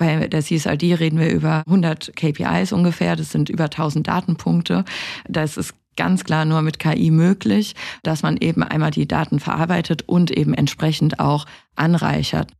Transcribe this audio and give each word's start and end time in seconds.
Bei 0.00 0.28
der 0.28 0.40
CSRD 0.40 0.94
reden 0.94 1.18
wir 1.18 1.30
über 1.30 1.62
100 1.66 2.16
KPIs 2.16 2.72
ungefähr. 2.72 3.16
Das 3.16 3.32
sind 3.32 3.50
über 3.50 3.64
1000 3.64 4.08
Datenpunkte. 4.08 4.86
Das 5.28 5.58
ist 5.58 5.74
ganz 5.94 6.24
klar 6.24 6.46
nur 6.46 6.62
mit 6.62 6.78
KI 6.78 7.10
möglich, 7.10 7.74
dass 8.02 8.22
man 8.22 8.38
eben 8.38 8.62
einmal 8.62 8.92
die 8.92 9.06
Daten 9.06 9.40
verarbeitet 9.40 10.08
und 10.08 10.30
eben 10.30 10.54
entsprechend 10.54 11.20
auch 11.20 11.44
anreichert. 11.76 12.50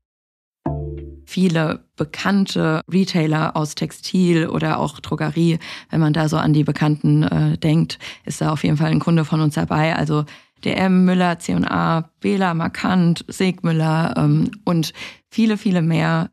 Viele 1.24 1.87
bekannte 1.96 2.82
Retailer 2.93 3.57
aus 3.57 3.75
Textil 3.75 4.46
oder 4.46 4.79
auch 4.79 5.00
Drogerie, 5.00 5.61
wenn 5.88 6.00
man 6.00 6.12
da 6.12 6.29
so 6.29 6.36
an 6.36 6.52
die 6.52 6.64
Bekannten 6.64 7.22
äh, 7.22 7.57
denkt, 7.57 7.98
ist 8.27 8.43
da 8.43 8.52
auf 8.52 8.64
jeden 8.64 8.77
Fall 8.77 8.91
ein 8.91 9.00
Kunde 9.00 9.25
von 9.25 9.41
uns 9.41 9.54
dabei. 9.54 9.96
Also 9.96 10.27
DM, 10.62 11.07
Müller, 11.07 11.38
C&A, 11.38 12.11
Bela, 12.20 12.52
Markant, 12.52 13.25
Segmüller 13.29 14.12
ähm, 14.18 14.50
und 14.66 14.93
viele, 15.30 15.57
viele 15.57 15.80
mehr. 15.80 16.29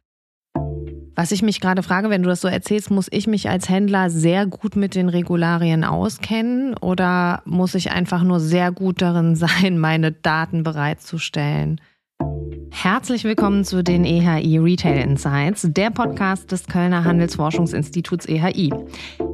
Was 1.15 1.31
ich 1.31 1.41
mich 1.41 1.59
gerade 1.61 1.81
frage, 1.81 2.11
wenn 2.11 2.21
du 2.21 2.29
das 2.29 2.41
so 2.41 2.47
erzählst, 2.47 2.91
muss 2.91 3.07
ich 3.09 3.25
mich 3.25 3.49
als 3.49 3.69
Händler 3.69 4.11
sehr 4.11 4.45
gut 4.45 4.75
mit 4.75 4.93
den 4.93 5.09
Regularien 5.09 5.83
auskennen 5.83 6.75
oder 6.77 7.41
muss 7.45 7.73
ich 7.73 7.91
einfach 7.91 8.21
nur 8.21 8.39
sehr 8.39 8.71
gut 8.71 9.01
darin 9.01 9.35
sein, 9.37 9.79
meine 9.79 10.11
Daten 10.11 10.61
bereitzustellen? 10.61 11.81
Herzlich 12.79 13.23
willkommen 13.23 13.65
zu 13.65 13.83
den 13.83 14.05
EHI 14.05 14.59
Retail 14.59 15.01
Insights, 15.01 15.67
der 15.67 15.89
Podcast 15.89 16.51
des 16.51 16.67
Kölner 16.67 17.03
Handelsforschungsinstituts 17.03 18.27
EHI. 18.27 18.71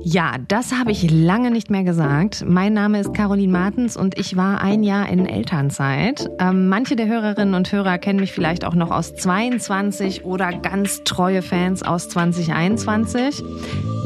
Ja, 0.02 0.36
das 0.48 0.72
habe 0.74 0.92
ich 0.92 1.12
lange 1.12 1.52
nicht 1.52 1.70
mehr 1.70 1.84
gesagt. 1.84 2.46
Mein 2.48 2.74
Name 2.74 3.02
ist 3.02 3.14
Caroline 3.14 3.52
Martens 3.52 3.98
und 3.98 4.18
ich 4.18 4.38
war 4.38 4.62
ein 4.62 4.82
Jahr 4.82 5.10
in 5.10 5.26
Elternzeit. 5.26 6.30
Ähm, 6.40 6.70
manche 6.70 6.96
der 6.96 7.08
Hörerinnen 7.08 7.54
und 7.54 7.70
Hörer 7.70 7.98
kennen 7.98 8.22
mich 8.22 8.32
vielleicht 8.32 8.64
auch 8.64 8.76
noch 8.76 8.92
aus 8.92 9.14
22 9.14 10.24
oder 10.24 10.54
ganz 10.54 11.04
treue 11.04 11.42
Fans 11.42 11.84
aus 11.84 12.08
2021. 12.08 13.44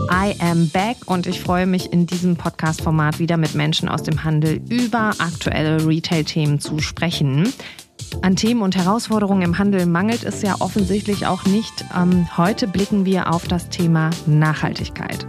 I 0.10 0.36
am 0.40 0.70
back 0.70 0.98
und 1.06 1.28
ich 1.28 1.42
freue 1.42 1.68
mich 1.68 1.94
in 1.94 2.08
diesem 2.08 2.38
Podcast-Format 2.38 3.20
wieder 3.20 3.38
mit 3.38 3.54
Menschen 3.54 3.88
aus 3.88 4.02
dem 4.02 4.24
Handel 4.24 4.62
über 4.70 5.12
aktuelle 5.20 5.86
Retail-Themen 5.86 6.60
zu 6.60 6.80
sprechen. 6.80 7.54
An 8.22 8.36
Themen 8.36 8.62
und 8.62 8.76
Herausforderungen 8.76 9.42
im 9.42 9.58
Handel 9.58 9.86
mangelt 9.86 10.24
es 10.24 10.42
ja 10.42 10.56
offensichtlich 10.60 11.26
auch 11.26 11.46
nicht. 11.46 11.86
Ähm, 11.96 12.28
heute 12.38 12.68
blicken 12.68 13.06
wir 13.06 13.34
auf 13.34 13.48
das 13.48 13.70
Thema 13.70 14.10
Nachhaltigkeit. 14.26 15.28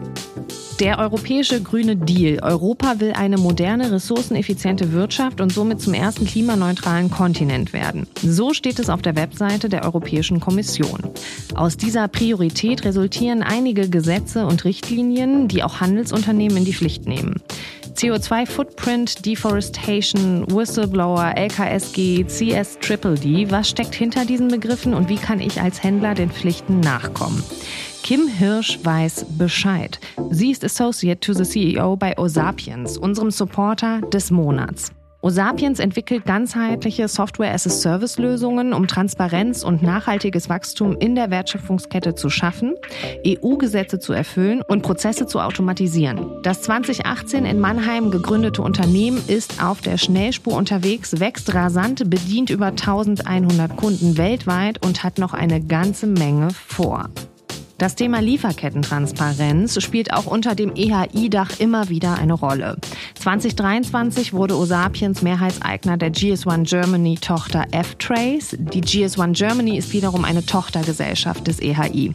Der 0.80 1.00
europäische 1.00 1.60
Grüne 1.60 1.96
Deal. 1.96 2.38
Europa 2.40 3.00
will 3.00 3.12
eine 3.12 3.36
moderne, 3.36 3.90
ressourceneffiziente 3.90 4.92
Wirtschaft 4.92 5.40
und 5.40 5.52
somit 5.52 5.80
zum 5.80 5.92
ersten 5.92 6.24
klimaneutralen 6.24 7.10
Kontinent 7.10 7.72
werden. 7.72 8.06
So 8.22 8.54
steht 8.54 8.78
es 8.78 8.88
auf 8.88 9.02
der 9.02 9.16
Webseite 9.16 9.68
der 9.68 9.84
Europäischen 9.84 10.38
Kommission. 10.38 11.00
Aus 11.56 11.76
dieser 11.78 12.06
Priorität 12.06 12.84
resultieren 12.84 13.42
einige 13.42 13.90
Gesetze 13.90 14.46
und 14.46 14.64
Richtlinien, 14.64 15.48
die 15.48 15.64
auch 15.64 15.80
Handelsunternehmen 15.80 16.58
in 16.58 16.64
die 16.64 16.74
Pflicht 16.74 17.08
nehmen. 17.08 17.42
CO2-Footprint, 17.98 19.26
Deforestation, 19.26 20.46
Whistleblower, 20.46 21.34
LKSG, 21.36 22.24
CS 22.28 22.78
Triple 22.78 23.16
D. 23.16 23.50
Was 23.50 23.70
steckt 23.70 23.92
hinter 23.92 24.24
diesen 24.24 24.46
Begriffen 24.46 24.94
und 24.94 25.08
wie 25.08 25.16
kann 25.16 25.40
ich 25.40 25.60
als 25.60 25.82
Händler 25.82 26.14
den 26.14 26.30
Pflichten 26.30 26.78
nachkommen? 26.78 27.42
Kim 28.04 28.28
Hirsch 28.28 28.78
weiß 28.84 29.26
Bescheid. 29.36 29.98
Sie 30.30 30.52
ist 30.52 30.64
Associate 30.64 31.18
to 31.18 31.32
the 31.32 31.42
CEO 31.42 31.96
bei 31.96 32.16
Osapiens, 32.16 32.96
unserem 32.96 33.32
Supporter 33.32 34.00
des 34.02 34.30
Monats. 34.30 34.92
Osapiens 35.20 35.80
entwickelt 35.80 36.24
ganzheitliche 36.26 37.08
Software-as-a-Service-Lösungen, 37.08 38.72
um 38.72 38.86
Transparenz 38.86 39.64
und 39.64 39.82
nachhaltiges 39.82 40.48
Wachstum 40.48 40.96
in 40.96 41.16
der 41.16 41.30
Wertschöpfungskette 41.30 42.14
zu 42.14 42.30
schaffen, 42.30 42.76
EU-Gesetze 43.26 43.98
zu 43.98 44.12
erfüllen 44.12 44.62
und 44.62 44.82
Prozesse 44.82 45.26
zu 45.26 45.40
automatisieren. 45.40 46.40
Das 46.44 46.62
2018 46.62 47.46
in 47.46 47.58
Mannheim 47.58 48.12
gegründete 48.12 48.62
Unternehmen 48.62 49.20
ist 49.26 49.60
auf 49.60 49.80
der 49.80 49.98
Schnellspur 49.98 50.54
unterwegs, 50.54 51.18
wächst 51.18 51.52
rasant, 51.52 52.08
bedient 52.08 52.50
über 52.50 52.66
1100 52.66 53.76
Kunden 53.76 54.18
weltweit 54.18 54.86
und 54.86 55.02
hat 55.02 55.18
noch 55.18 55.34
eine 55.34 55.60
ganze 55.60 56.06
Menge 56.06 56.50
vor. 56.52 57.10
Das 57.78 57.94
Thema 57.94 58.20
Lieferkettentransparenz 58.20 59.80
spielt 59.80 60.12
auch 60.12 60.26
unter 60.26 60.56
dem 60.56 60.74
EHI-Dach 60.74 61.60
immer 61.60 61.88
wieder 61.88 62.18
eine 62.18 62.32
Rolle. 62.32 62.76
2023 63.14 64.32
wurde 64.32 64.56
Osapiens 64.56 65.22
Mehrheitseigner 65.22 65.96
der 65.96 66.12
GS1 66.12 66.68
Germany 66.68 67.18
Tochter 67.20 67.66
F-Trace. 67.70 68.56
Die 68.58 68.82
GS1 68.82 69.32
Germany 69.38 69.78
ist 69.78 69.92
wiederum 69.92 70.24
eine 70.24 70.44
Tochtergesellschaft 70.44 71.46
des 71.46 71.60
EHI. 71.60 72.12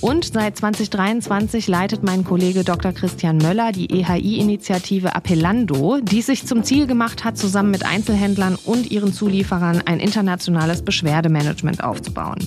Und 0.00 0.32
seit 0.32 0.56
2023 0.56 1.68
leitet 1.68 2.02
mein 2.02 2.24
Kollege 2.24 2.64
Dr. 2.64 2.92
Christian 2.92 3.36
Möller 3.36 3.70
die 3.70 3.90
EHI-Initiative 3.90 5.14
Appellando, 5.14 5.98
die 6.02 6.22
sich 6.22 6.46
zum 6.46 6.64
Ziel 6.64 6.86
gemacht 6.86 7.24
hat, 7.24 7.38
zusammen 7.38 7.70
mit 7.70 7.86
Einzelhändlern 7.86 8.58
und 8.64 8.90
ihren 8.90 9.12
Zulieferern 9.12 9.82
ein 9.84 10.00
internationales 10.00 10.82
Beschwerdemanagement 10.82 11.84
aufzubauen. 11.84 12.38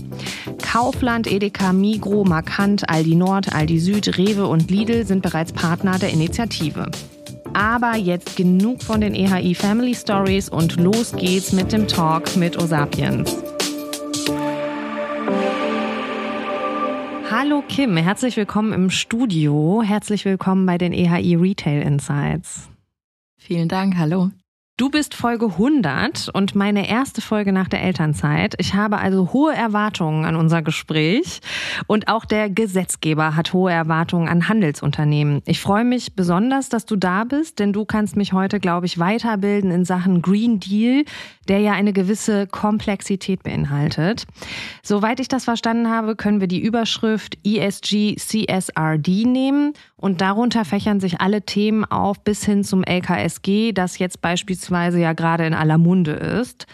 Kaufland, 0.61 1.31
Edeka, 1.31 1.71
Migro, 1.71 2.25
Markant, 2.25 2.89
Aldi 2.89 3.15
Nord, 3.15 3.53
Aldi 3.53 3.79
Süd, 3.79 4.17
Rewe 4.17 4.47
und 4.47 4.69
Lidl 4.69 5.05
sind 5.05 5.21
bereits 5.21 5.53
Partner 5.53 5.97
der 5.97 6.09
Initiative. 6.09 6.91
Aber 7.53 7.95
jetzt 7.95 8.35
genug 8.35 8.83
von 8.83 8.99
den 8.99 9.15
EHI 9.15 9.55
Family 9.55 9.95
Stories 9.95 10.49
und 10.49 10.75
los 10.75 11.13
geht's 11.13 11.53
mit 11.53 11.71
dem 11.71 11.87
Talk 11.87 12.35
mit 12.35 12.61
Osapiens. 12.61 13.44
Hallo 17.45 17.61
Kim, 17.61 17.95
herzlich 17.95 18.37
willkommen 18.37 18.73
im 18.73 18.89
Studio. 18.89 19.83
Herzlich 19.85 20.25
willkommen 20.25 20.65
bei 20.65 20.79
den 20.79 20.91
EHI 20.91 21.35
Retail 21.35 21.83
Insights. 21.83 22.71
Vielen 23.37 23.69
Dank, 23.69 23.97
hallo. 23.97 24.31
Du 24.77 24.89
bist 24.89 25.13
Folge 25.13 25.45
100 25.45 26.27
und 26.33 26.53
meine 26.53 26.89
erste 26.89 27.21
Folge 27.21 27.53
nach 27.53 27.69
der 27.69 27.81
Elternzeit. 27.81 28.55
Ich 28.57 28.73
habe 28.73 28.97
also 28.97 29.31
hohe 29.31 29.53
Erwartungen 29.53 30.25
an 30.25 30.35
unser 30.35 30.61
Gespräch 30.61 31.39
und 31.87 32.09
auch 32.09 32.25
der 32.25 32.49
Gesetzgeber 32.49 33.37
hat 33.37 33.53
hohe 33.53 33.71
Erwartungen 33.71 34.27
an 34.27 34.49
Handelsunternehmen. 34.49 35.41
Ich 35.45 35.61
freue 35.61 35.85
mich 35.85 36.17
besonders, 36.17 36.67
dass 36.67 36.85
du 36.85 36.97
da 36.97 37.23
bist, 37.23 37.59
denn 37.59 37.71
du 37.71 37.85
kannst 37.85 38.17
mich 38.17 38.33
heute, 38.33 38.59
glaube 38.59 38.85
ich, 38.85 38.99
weiterbilden 38.99 39.71
in 39.71 39.85
Sachen 39.85 40.21
Green 40.21 40.59
Deal, 40.59 41.05
der 41.47 41.59
ja 41.59 41.71
eine 41.71 41.93
gewisse 41.93 42.45
Komplexität 42.45 43.43
beinhaltet. 43.43 44.25
Soweit 44.83 45.21
ich 45.21 45.29
das 45.29 45.45
verstanden 45.45 45.89
habe, 45.89 46.17
können 46.17 46.41
wir 46.41 46.47
die 46.47 46.61
Überschrift 46.61 47.37
ESG 47.45 48.17
CSRD 48.17 49.23
nehmen 49.23 49.71
und 49.95 50.19
darunter 50.19 50.65
fächern 50.65 50.99
sich 50.99 51.21
alle 51.21 51.43
Themen 51.43 51.85
auf 51.85 52.21
bis 52.25 52.43
hin 52.43 52.65
zum 52.65 52.83
LKSG, 52.83 53.71
das 53.71 53.99
jetzt 53.99 54.21
beispielsweise 54.21 54.64
ja 54.69 55.13
gerade 55.13 55.45
in 55.45 55.53
aller 55.53 55.77
Munde 55.77 56.11
ist. 56.11 56.67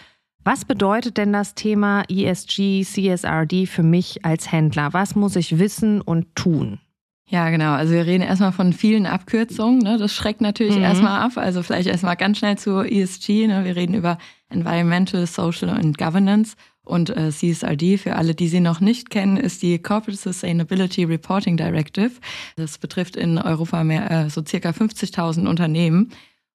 Was 0.44 0.64
bedeutet 0.64 1.18
denn 1.18 1.32
das 1.32 1.54
Thema 1.54 2.02
ESG 2.08 2.82
CSRD 2.84 3.66
für 3.66 3.84
mich 3.84 4.24
als 4.24 4.50
Händler? 4.50 4.92
Was 4.92 5.14
muss 5.14 5.36
ich 5.36 5.58
wissen 5.58 6.00
und 6.00 6.34
tun? 6.34 6.80
Ja, 7.28 7.48
genau. 7.48 7.72
Also 7.72 7.94
wir 7.94 8.04
reden 8.04 8.22
erstmal 8.22 8.52
von 8.52 8.72
vielen 8.72 9.06
Abkürzungen. 9.06 9.78
Ne? 9.78 9.96
Das 9.96 10.12
schreckt 10.12 10.40
natürlich 10.40 10.76
mhm. 10.76 10.82
erstmal 10.82 11.22
ab. 11.22 11.32
Also 11.36 11.62
vielleicht 11.62 11.88
erstmal 11.88 12.16
ganz 12.16 12.38
schnell 12.38 12.58
zu 12.58 12.80
ESG. 12.80 13.46
Ne? 13.46 13.64
Wir 13.64 13.74
reden 13.74 13.94
über 13.94 14.18
Environmental, 14.50 15.26
Social 15.26 15.70
and 15.70 15.96
Governance. 15.96 16.56
Und 16.84 17.10
äh, 17.16 17.30
CSRD, 17.30 17.96
für 17.96 18.16
alle, 18.16 18.34
die 18.34 18.48
sie 18.48 18.60
noch 18.60 18.80
nicht 18.80 19.10
kennen, 19.10 19.36
ist 19.36 19.62
die 19.62 19.78
Corporate 19.78 20.18
Sustainability 20.18 21.04
Reporting 21.04 21.56
Directive. 21.56 22.10
Das 22.56 22.76
betrifft 22.76 23.16
in 23.16 23.38
Europa 23.38 23.84
mehr, 23.84 24.10
äh, 24.10 24.28
so 24.28 24.44
circa 24.44 24.70
50.000 24.70 25.46
Unternehmen. 25.46 26.10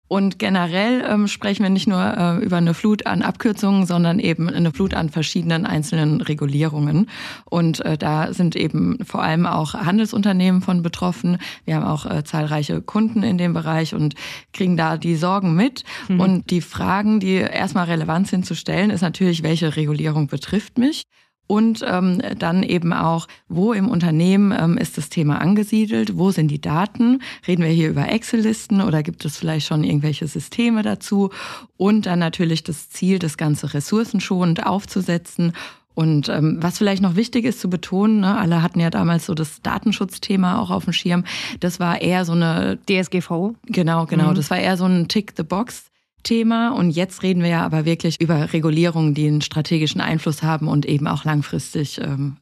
Und 0.08 0.40
generell 0.40 1.04
ähm, 1.08 1.28
sprechen 1.28 1.64
wir 1.64 1.70
nicht 1.70 1.88
nur 1.88 2.02
äh, 2.02 2.38
über 2.44 2.58
eine 2.58 2.74
Flut 2.74 3.06
an 3.06 3.22
Abkürzungen, 3.22 3.86
sondern 3.86 4.20
eben 4.20 4.50
eine 4.50 4.72
Flut 4.72 4.94
an 4.94 5.10
verschiedenen 5.10 5.66
einzelnen 5.66 6.22
Regulierungen. 6.22 7.10
Und 7.46 7.84
äh, 7.86 7.98
da 7.98 8.34
sind 8.34 8.56
eben 8.56 9.00
vor 9.06 9.22
allem 9.22 9.46
auch 9.46 9.74
Handelsunternehmen 9.74 10.62
von 10.62 10.82
betroffen. 10.82 11.38
Wir 11.66 11.76
haben 11.76 11.86
auch 11.86 12.06
äh, 12.06 12.24
zahlreiche 12.24 12.82
Kunden 12.82 13.24
in 13.24 13.38
dem 13.38 13.54
Bereich 13.54 13.94
und 13.94 14.16
kriegen 14.54 14.78
da 14.78 14.98
die 14.98 15.16
Sorgen 15.16 15.56
mit. 15.56 15.84
Mhm. 16.08 16.20
Und 16.20 16.52
die 16.52 16.62
Fragen, 16.62 17.20
die 17.20 17.36
erstmal 17.36 17.86
relevant 17.86 18.28
sind 18.28 18.46
zu 18.46 18.56
stellen, 18.56 18.90
ist 18.90 19.02
natürlich, 19.02 19.44
welche 19.44 19.76
Regulierung 19.76 20.28
betrifft 20.28 20.78
mich? 20.78 21.04
Und 21.48 21.84
ähm, 21.88 22.22
dann 22.38 22.62
eben 22.62 22.94
auch, 22.94 23.28
wo 23.48 23.74
im 23.74 23.88
Unternehmen 23.88 24.54
ähm, 24.58 24.78
ist 24.78 24.98
das 24.98 25.10
Thema 25.10 25.40
angesiedelt, 25.40 26.18
wo 26.18 26.32
sind 26.32 26.50
die 26.50 26.62
Daten? 26.62 27.22
Reden 27.48 27.64
wir 27.64 27.70
hier 27.70 27.90
über 27.90 28.10
Excel-Listen 28.10 28.82
oder 28.82 29.02
gibt 29.02 29.24
es 29.24 29.38
vielleicht 29.38 29.68
schon 29.68 29.84
irgendwelche 29.84 30.28
Systeme 30.28 30.84
dazu? 30.84 31.30
Und 31.78 32.06
dann 32.06 32.20
natürlich 32.20 32.64
das 32.64 32.90
Ziel, 32.90 33.20
das 33.20 33.38
Ganze 33.38 33.74
ressourcenschonend 33.74 34.66
aufzusetzen 34.66 35.54
und 35.98 36.30
ähm, 36.30 36.58
was 36.62 36.78
vielleicht 36.78 37.02
noch 37.02 37.16
wichtig 37.16 37.44
ist 37.44 37.60
zu 37.60 37.72
betonen, 37.72 38.20
ne, 38.20 38.38
alle 38.38 38.62
hatten 38.62 38.80
ja 38.80 38.92
damals 38.92 39.26
so 39.26 39.34
das 39.34 39.64
Datenschutzthema 39.64 40.60
auch 40.60 40.70
auf 40.70 40.84
dem 40.84 40.94
Schirm. 40.94 41.24
Das 41.60 41.80
war 41.80 42.00
eher 42.04 42.24
so 42.24 42.34
eine 42.34 42.78
DSGVO. 42.88 43.56
Genau, 43.66 44.06
genau. 44.06 44.30
Mhm. 44.30 44.36
Das 44.36 44.52
war 44.52 44.60
eher 44.60 44.78
so 44.78 44.86
ein 44.86 45.08
Tick-the-Box. 45.08 45.90
Thema. 46.28 46.70
Und 46.70 46.92
jetzt 46.92 47.24
reden 47.24 47.42
wir 47.42 47.50
ja 47.50 47.66
aber 47.66 47.86
wirklich 47.86 48.20
über 48.20 48.54
Regulierungen, 48.54 49.14
die 49.14 49.28
einen 49.28 49.42
strategischen 49.42 50.02
Einfluss 50.02 50.44
haben 50.44 50.68
und 50.68 50.86
eben 50.86 51.08
auch 51.08 51.24
langfristig 51.24 52.00
ähm, 52.02 52.38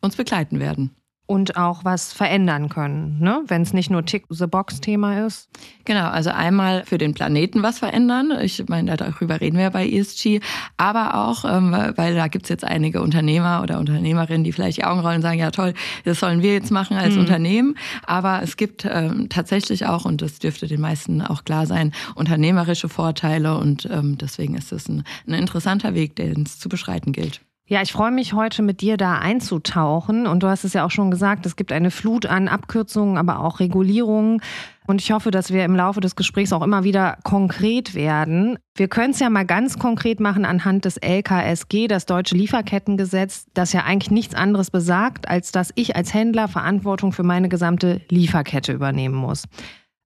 uns 0.00 0.16
begleiten 0.16 0.60
werden 0.60 0.90
und 1.26 1.56
auch 1.56 1.84
was 1.84 2.12
verändern 2.12 2.68
können, 2.68 3.18
ne? 3.20 3.42
wenn 3.48 3.62
es 3.62 3.72
nicht 3.72 3.90
nur 3.90 4.04
Tick-the-Box-Thema 4.04 5.26
ist. 5.26 5.48
Genau, 5.84 6.08
also 6.08 6.30
einmal 6.30 6.84
für 6.84 6.98
den 6.98 7.14
Planeten 7.14 7.62
was 7.64 7.80
verändern. 7.80 8.32
Ich 8.40 8.64
meine, 8.68 8.96
darüber 8.96 9.40
reden 9.40 9.58
wir 9.58 9.70
bei 9.70 9.88
ESG, 9.88 10.40
aber 10.76 11.14
auch, 11.14 11.44
ähm, 11.44 11.72
weil 11.96 12.14
da 12.14 12.28
gibt 12.28 12.44
es 12.44 12.48
jetzt 12.48 12.64
einige 12.64 13.02
Unternehmer 13.02 13.60
oder 13.62 13.80
Unternehmerinnen, 13.80 14.44
die 14.44 14.52
vielleicht 14.52 14.78
die 14.78 14.84
Augen 14.84 15.00
rollen 15.00 15.16
und 15.16 15.22
sagen, 15.22 15.38
ja 15.38 15.50
toll, 15.50 15.74
das 16.04 16.20
sollen 16.20 16.42
wir 16.42 16.52
jetzt 16.52 16.70
machen 16.70 16.96
als 16.96 17.14
mhm. 17.14 17.20
Unternehmen. 17.20 17.78
Aber 18.06 18.40
es 18.42 18.56
gibt 18.56 18.84
ähm, 18.84 19.28
tatsächlich 19.28 19.86
auch, 19.86 20.04
und 20.04 20.22
das 20.22 20.38
dürfte 20.38 20.68
den 20.68 20.80
meisten 20.80 21.22
auch 21.22 21.44
klar 21.44 21.66
sein, 21.66 21.92
unternehmerische 22.14 22.88
Vorteile 22.88 23.56
und 23.56 23.88
ähm, 23.90 24.16
deswegen 24.18 24.54
ist 24.54 24.72
es 24.72 24.88
ein, 24.88 25.02
ein 25.26 25.34
interessanter 25.34 25.94
Weg, 25.94 26.14
den 26.16 26.44
es 26.44 26.58
zu 26.58 26.68
beschreiten 26.68 27.12
gilt. 27.12 27.40
Ja, 27.68 27.82
ich 27.82 27.90
freue 27.90 28.12
mich 28.12 28.32
heute 28.32 28.62
mit 28.62 28.80
dir 28.80 28.96
da 28.96 29.18
einzutauchen. 29.18 30.28
Und 30.28 30.44
du 30.44 30.46
hast 30.46 30.62
es 30.62 30.72
ja 30.72 30.86
auch 30.86 30.92
schon 30.92 31.10
gesagt, 31.10 31.46
es 31.46 31.56
gibt 31.56 31.72
eine 31.72 31.90
Flut 31.90 32.24
an 32.24 32.46
Abkürzungen, 32.46 33.18
aber 33.18 33.40
auch 33.40 33.58
Regulierungen. 33.58 34.40
Und 34.86 35.00
ich 35.00 35.10
hoffe, 35.10 35.32
dass 35.32 35.52
wir 35.52 35.64
im 35.64 35.74
Laufe 35.74 36.00
des 36.00 36.14
Gesprächs 36.14 36.52
auch 36.52 36.62
immer 36.62 36.84
wieder 36.84 37.18
konkret 37.24 37.96
werden. 37.96 38.56
Wir 38.76 38.86
können 38.86 39.10
es 39.10 39.18
ja 39.18 39.30
mal 39.30 39.44
ganz 39.44 39.80
konkret 39.80 40.20
machen 40.20 40.44
anhand 40.44 40.84
des 40.84 40.96
LKSG, 40.98 41.88
das 41.88 42.06
Deutsche 42.06 42.36
Lieferkettengesetz, 42.36 43.46
das 43.52 43.72
ja 43.72 43.82
eigentlich 43.82 44.12
nichts 44.12 44.36
anderes 44.36 44.70
besagt, 44.70 45.28
als 45.28 45.50
dass 45.50 45.72
ich 45.74 45.96
als 45.96 46.14
Händler 46.14 46.46
Verantwortung 46.46 47.10
für 47.10 47.24
meine 47.24 47.48
gesamte 47.48 48.00
Lieferkette 48.10 48.72
übernehmen 48.74 49.16
muss. 49.16 49.42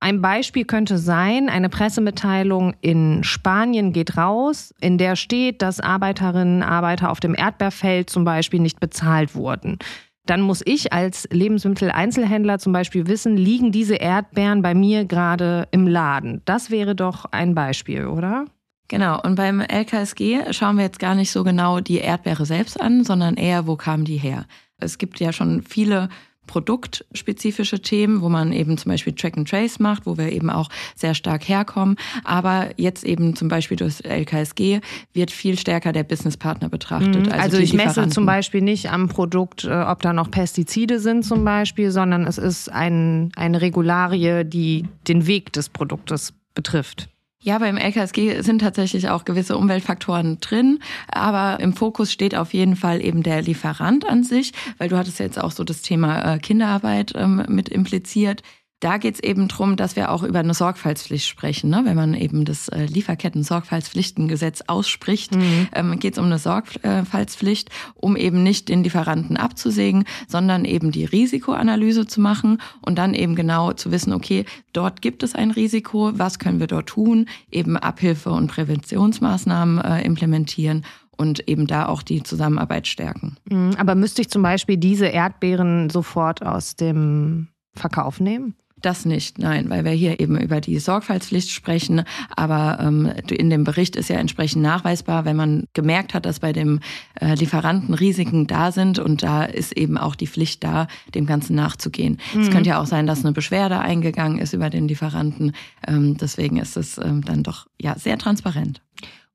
Ein 0.02 0.22
Beispiel 0.22 0.64
könnte 0.64 0.96
sein, 0.96 1.50
eine 1.50 1.68
Pressemitteilung 1.68 2.74
in 2.80 3.22
Spanien 3.22 3.92
geht 3.92 4.16
raus, 4.16 4.74
in 4.80 4.96
der 4.96 5.14
steht, 5.14 5.60
dass 5.60 5.78
Arbeiterinnen 5.78 6.62
und 6.62 6.68
Arbeiter 6.68 7.10
auf 7.10 7.20
dem 7.20 7.34
Erdbeerfeld 7.34 8.08
zum 8.08 8.24
Beispiel 8.24 8.60
nicht 8.60 8.80
bezahlt 8.80 9.34
wurden. 9.34 9.78
Dann 10.24 10.40
muss 10.40 10.62
ich 10.64 10.94
als 10.94 11.28
Lebensmitteleinzelhändler 11.30 12.58
zum 12.58 12.72
Beispiel 12.72 13.08
wissen, 13.08 13.36
liegen 13.36 13.72
diese 13.72 13.96
Erdbeeren 13.96 14.62
bei 14.62 14.74
mir 14.74 15.04
gerade 15.04 15.68
im 15.70 15.86
Laden. 15.86 16.40
Das 16.46 16.70
wäre 16.70 16.94
doch 16.94 17.26
ein 17.30 17.54
Beispiel, 17.54 18.06
oder? 18.06 18.46
Genau, 18.88 19.20
und 19.20 19.34
beim 19.34 19.60
LKSG 19.60 20.52
schauen 20.52 20.76
wir 20.76 20.84
jetzt 20.84 20.98
gar 20.98 21.14
nicht 21.14 21.30
so 21.30 21.44
genau 21.44 21.80
die 21.80 21.98
Erdbeere 21.98 22.46
selbst 22.46 22.80
an, 22.80 23.04
sondern 23.04 23.36
eher, 23.36 23.66
wo 23.66 23.76
kam 23.76 24.04
die 24.04 24.16
her. 24.16 24.46
Es 24.78 24.96
gibt 24.96 25.20
ja 25.20 25.32
schon 25.32 25.62
viele 25.62 26.08
produktspezifische 26.50 27.80
Themen, 27.80 28.22
wo 28.22 28.28
man 28.28 28.52
eben 28.52 28.76
zum 28.76 28.90
Beispiel 28.90 29.12
Track 29.12 29.38
and 29.38 29.48
Trace 29.48 29.78
macht, 29.78 30.04
wo 30.04 30.18
wir 30.18 30.32
eben 30.32 30.50
auch 30.50 30.68
sehr 30.96 31.14
stark 31.14 31.48
herkommen. 31.48 31.94
Aber 32.24 32.70
jetzt 32.76 33.04
eben 33.04 33.36
zum 33.36 33.46
Beispiel 33.46 33.76
durch 33.76 34.04
LKSG 34.04 34.80
wird 35.12 35.30
viel 35.30 35.56
stärker 35.56 35.92
der 35.92 36.02
Businesspartner 36.02 36.68
betrachtet. 36.68 37.26
Mhm. 37.26 37.32
Also, 37.32 37.44
also 37.44 37.58
ich 37.58 37.72
messe 37.72 38.08
zum 38.08 38.26
Beispiel 38.26 38.62
nicht 38.62 38.90
am 38.90 39.08
Produkt, 39.08 39.62
äh, 39.62 39.70
ob 39.70 40.02
da 40.02 40.12
noch 40.12 40.28
Pestizide 40.28 40.98
sind 40.98 41.24
zum 41.24 41.44
Beispiel, 41.44 41.92
sondern 41.92 42.26
es 42.26 42.36
ist 42.36 42.68
ein, 42.68 43.30
eine 43.36 43.60
Regularie, 43.60 44.42
die 44.44 44.86
den 45.06 45.28
Weg 45.28 45.52
des 45.52 45.68
Produktes 45.68 46.34
betrifft. 46.54 47.08
Ja, 47.42 47.56
beim 47.56 47.78
LKSG 47.78 48.42
sind 48.42 48.58
tatsächlich 48.58 49.08
auch 49.08 49.24
gewisse 49.24 49.56
Umweltfaktoren 49.56 50.40
drin, 50.40 50.78
aber 51.08 51.58
im 51.60 51.72
Fokus 51.72 52.12
steht 52.12 52.34
auf 52.34 52.52
jeden 52.52 52.76
Fall 52.76 53.02
eben 53.02 53.22
der 53.22 53.40
Lieferant 53.40 54.06
an 54.06 54.24
sich, 54.24 54.52
weil 54.76 54.90
du 54.90 54.98
hattest 54.98 55.20
jetzt 55.20 55.40
auch 55.40 55.50
so 55.50 55.64
das 55.64 55.80
Thema 55.80 56.34
äh, 56.34 56.38
Kinderarbeit 56.38 57.14
ähm, 57.16 57.42
mit 57.48 57.70
impliziert. 57.70 58.42
Da 58.80 58.96
geht 58.96 59.16
es 59.16 59.22
eben 59.22 59.46
drum, 59.46 59.76
dass 59.76 59.94
wir 59.94 60.10
auch 60.10 60.22
über 60.22 60.38
eine 60.38 60.54
Sorgfaltspflicht 60.54 61.28
sprechen. 61.28 61.68
Ne? 61.68 61.82
Wenn 61.84 61.96
man 61.96 62.14
eben 62.14 62.46
das 62.46 62.68
äh, 62.68 62.86
Lieferketten-Sorgfaltspflichtengesetz 62.86 64.62
ausspricht, 64.66 65.34
mhm. 65.34 65.68
ähm, 65.74 65.98
geht 65.98 66.14
es 66.14 66.18
um 66.18 66.24
eine 66.24 66.38
Sorgfaltspflicht, 66.38 67.68
um 67.94 68.16
eben 68.16 68.42
nicht 68.42 68.70
den 68.70 68.82
Lieferanten 68.82 69.36
abzusägen, 69.36 70.04
sondern 70.28 70.64
eben 70.64 70.92
die 70.92 71.04
Risikoanalyse 71.04 72.06
zu 72.06 72.22
machen 72.22 72.58
und 72.80 72.96
dann 72.96 73.12
eben 73.12 73.34
genau 73.34 73.74
zu 73.74 73.90
wissen, 73.92 74.14
okay, 74.14 74.46
dort 74.72 75.02
gibt 75.02 75.22
es 75.22 75.34
ein 75.34 75.50
Risiko, 75.50 76.12
was 76.14 76.38
können 76.38 76.58
wir 76.58 76.66
dort 76.66 76.86
tun, 76.86 77.26
eben 77.50 77.76
Abhilfe 77.76 78.30
und 78.30 78.46
Präventionsmaßnahmen 78.46 79.78
äh, 79.78 80.02
implementieren 80.02 80.86
und 81.18 81.46
eben 81.50 81.66
da 81.66 81.84
auch 81.84 82.00
die 82.02 82.22
Zusammenarbeit 82.22 82.86
stärken. 82.86 83.36
Mhm. 83.50 83.72
Aber 83.76 83.94
müsste 83.94 84.22
ich 84.22 84.30
zum 84.30 84.42
Beispiel 84.42 84.78
diese 84.78 85.06
Erdbeeren 85.06 85.90
sofort 85.90 86.42
aus 86.42 86.76
dem 86.76 87.48
Verkauf 87.74 88.20
nehmen? 88.20 88.54
Das 88.82 89.04
nicht, 89.04 89.38
nein, 89.38 89.68
weil 89.68 89.84
wir 89.84 89.92
hier 89.92 90.20
eben 90.20 90.38
über 90.40 90.60
die 90.60 90.78
Sorgfaltspflicht 90.78 91.50
sprechen. 91.50 92.04
Aber 92.34 92.78
ähm, 92.80 93.12
in 93.30 93.50
dem 93.50 93.64
Bericht 93.64 93.96
ist 93.96 94.08
ja 94.08 94.16
entsprechend 94.16 94.62
nachweisbar, 94.62 95.24
wenn 95.24 95.36
man 95.36 95.64
gemerkt 95.74 96.14
hat, 96.14 96.24
dass 96.24 96.40
bei 96.40 96.52
dem 96.52 96.80
äh, 97.20 97.34
Lieferanten 97.34 97.94
Risiken 97.94 98.46
da 98.46 98.72
sind 98.72 98.98
und 98.98 99.22
da 99.22 99.44
ist 99.44 99.72
eben 99.72 99.98
auch 99.98 100.14
die 100.14 100.26
Pflicht 100.26 100.64
da, 100.64 100.86
dem 101.14 101.26
Ganzen 101.26 101.56
nachzugehen. 101.56 102.18
Mhm. 102.34 102.40
Es 102.40 102.50
könnte 102.50 102.70
ja 102.70 102.80
auch 102.80 102.86
sein, 102.86 103.06
dass 103.06 103.24
eine 103.24 103.32
Beschwerde 103.32 103.78
eingegangen 103.78 104.38
ist 104.38 104.54
über 104.54 104.70
den 104.70 104.88
Lieferanten. 104.88 105.52
Ähm, 105.86 106.16
deswegen 106.16 106.56
ist 106.56 106.76
es 106.76 106.96
ähm, 106.98 107.22
dann 107.22 107.42
doch 107.42 107.66
ja 107.78 107.98
sehr 107.98 108.18
transparent. 108.18 108.80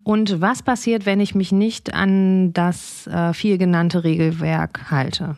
Und 0.03 0.39
was 0.39 0.61
passiert, 0.61 1.07
wenn 1.07 1.19
ich 1.19 1.33
mich 1.33 1.51
nicht 1.51 1.93
an 1.93 2.53
das 2.53 3.07
äh, 3.07 3.33
viel 3.33 3.57
genannte 3.57 4.03
Regelwerk 4.03 4.91
halte? 4.91 5.35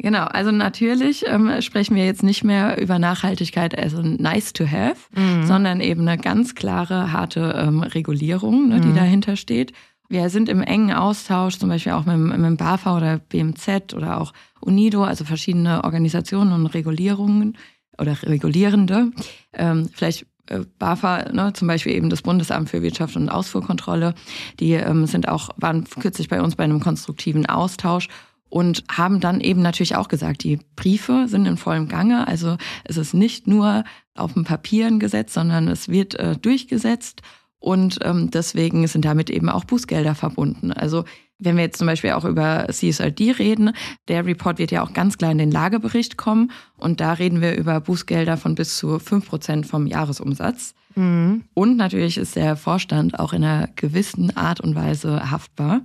Genau, 0.00 0.24
also 0.24 0.52
natürlich 0.52 1.24
ähm, 1.26 1.60
sprechen 1.60 1.96
wir 1.96 2.04
jetzt 2.06 2.22
nicht 2.22 2.44
mehr 2.44 2.80
über 2.80 3.00
Nachhaltigkeit 3.00 3.76
also 3.76 4.00
nice 4.00 4.52
to 4.52 4.64
have, 4.64 4.96
mhm. 5.14 5.44
sondern 5.44 5.80
eben 5.80 6.06
eine 6.06 6.20
ganz 6.20 6.54
klare, 6.54 7.12
harte 7.12 7.54
ähm, 7.58 7.80
Regulierung, 7.82 8.68
ne, 8.68 8.80
die 8.80 8.88
mhm. 8.88 8.96
dahinter 8.96 9.34
steht. 9.34 9.72
Wir 10.08 10.30
sind 10.30 10.48
im 10.48 10.62
engen 10.62 10.92
Austausch, 10.92 11.58
zum 11.58 11.68
Beispiel 11.68 11.92
auch 11.92 12.06
mit, 12.06 12.16
mit 12.16 12.36
dem 12.38 12.56
BAFA 12.56 12.96
oder 12.96 13.18
BMZ 13.18 13.92
oder 13.94 14.20
auch 14.20 14.32
UNIDO, 14.60 15.02
also 15.02 15.24
verschiedene 15.24 15.82
Organisationen 15.82 16.52
und 16.52 16.66
Regulierungen 16.66 17.58
oder 17.98 18.16
Regulierende. 18.22 19.10
Ähm, 19.52 19.90
vielleicht 19.92 20.26
äh, 20.46 20.60
BAFA, 20.78 21.32
ne, 21.32 21.52
zum 21.52 21.66
Beispiel 21.68 21.92
eben 21.92 22.08
das 22.08 22.22
Bundesamt 22.22 22.70
für 22.70 22.82
Wirtschaft 22.82 23.16
und 23.16 23.28
Ausfuhrkontrolle, 23.28 24.14
die 24.60 24.72
ähm, 24.74 25.06
sind 25.06 25.28
auch, 25.28 25.50
waren 25.56 25.84
kürzlich 25.84 26.28
bei 26.28 26.40
uns 26.40 26.56
bei 26.56 26.64
einem 26.64 26.80
konstruktiven 26.80 27.46
Austausch 27.46 28.08
und 28.48 28.84
haben 28.90 29.20
dann 29.20 29.40
eben 29.40 29.62
natürlich 29.62 29.96
auch 29.96 30.08
gesagt, 30.08 30.44
die 30.44 30.58
Briefe 30.76 31.26
sind 31.28 31.46
in 31.46 31.56
vollem 31.56 31.88
Gange. 31.88 32.26
Also 32.26 32.56
es 32.84 32.96
ist 32.96 33.14
nicht 33.14 33.46
nur 33.46 33.84
auf 34.14 34.32
dem 34.32 34.44
Papier 34.44 34.86
ein 34.86 34.98
Gesetz, 34.98 35.34
sondern 35.34 35.68
es 35.68 35.88
wird 35.88 36.14
äh, 36.14 36.36
durchgesetzt 36.36 37.22
und 37.58 37.98
ähm, 38.02 38.30
deswegen 38.30 38.86
sind 38.86 39.04
damit 39.04 39.30
eben 39.30 39.48
auch 39.48 39.64
Bußgelder 39.64 40.14
verbunden. 40.14 40.72
Also 40.72 41.04
wenn 41.38 41.56
wir 41.56 41.64
jetzt 41.64 41.78
zum 41.78 41.86
Beispiel 41.86 42.12
auch 42.12 42.24
über 42.24 42.66
CSRD 42.68 43.32
reden, 43.38 43.72
der 44.08 44.26
Report 44.26 44.58
wird 44.58 44.72
ja 44.72 44.82
auch 44.82 44.92
ganz 44.92 45.18
klar 45.18 45.30
in 45.30 45.38
den 45.38 45.52
Lagebericht 45.52 46.16
kommen 46.16 46.50
und 46.76 47.00
da 47.00 47.12
reden 47.12 47.40
wir 47.40 47.56
über 47.56 47.80
Bußgelder 47.80 48.36
von 48.36 48.54
bis 48.54 48.76
zu 48.76 48.98
fünf 48.98 49.28
Prozent 49.28 49.66
vom 49.66 49.86
Jahresumsatz. 49.86 50.74
Mhm. 50.96 51.44
Und 51.54 51.76
natürlich 51.76 52.18
ist 52.18 52.34
der 52.34 52.56
Vorstand 52.56 53.18
auch 53.18 53.32
in 53.32 53.44
einer 53.44 53.68
gewissen 53.76 54.36
Art 54.36 54.60
und 54.60 54.74
Weise 54.74 55.30
haftbar. 55.30 55.82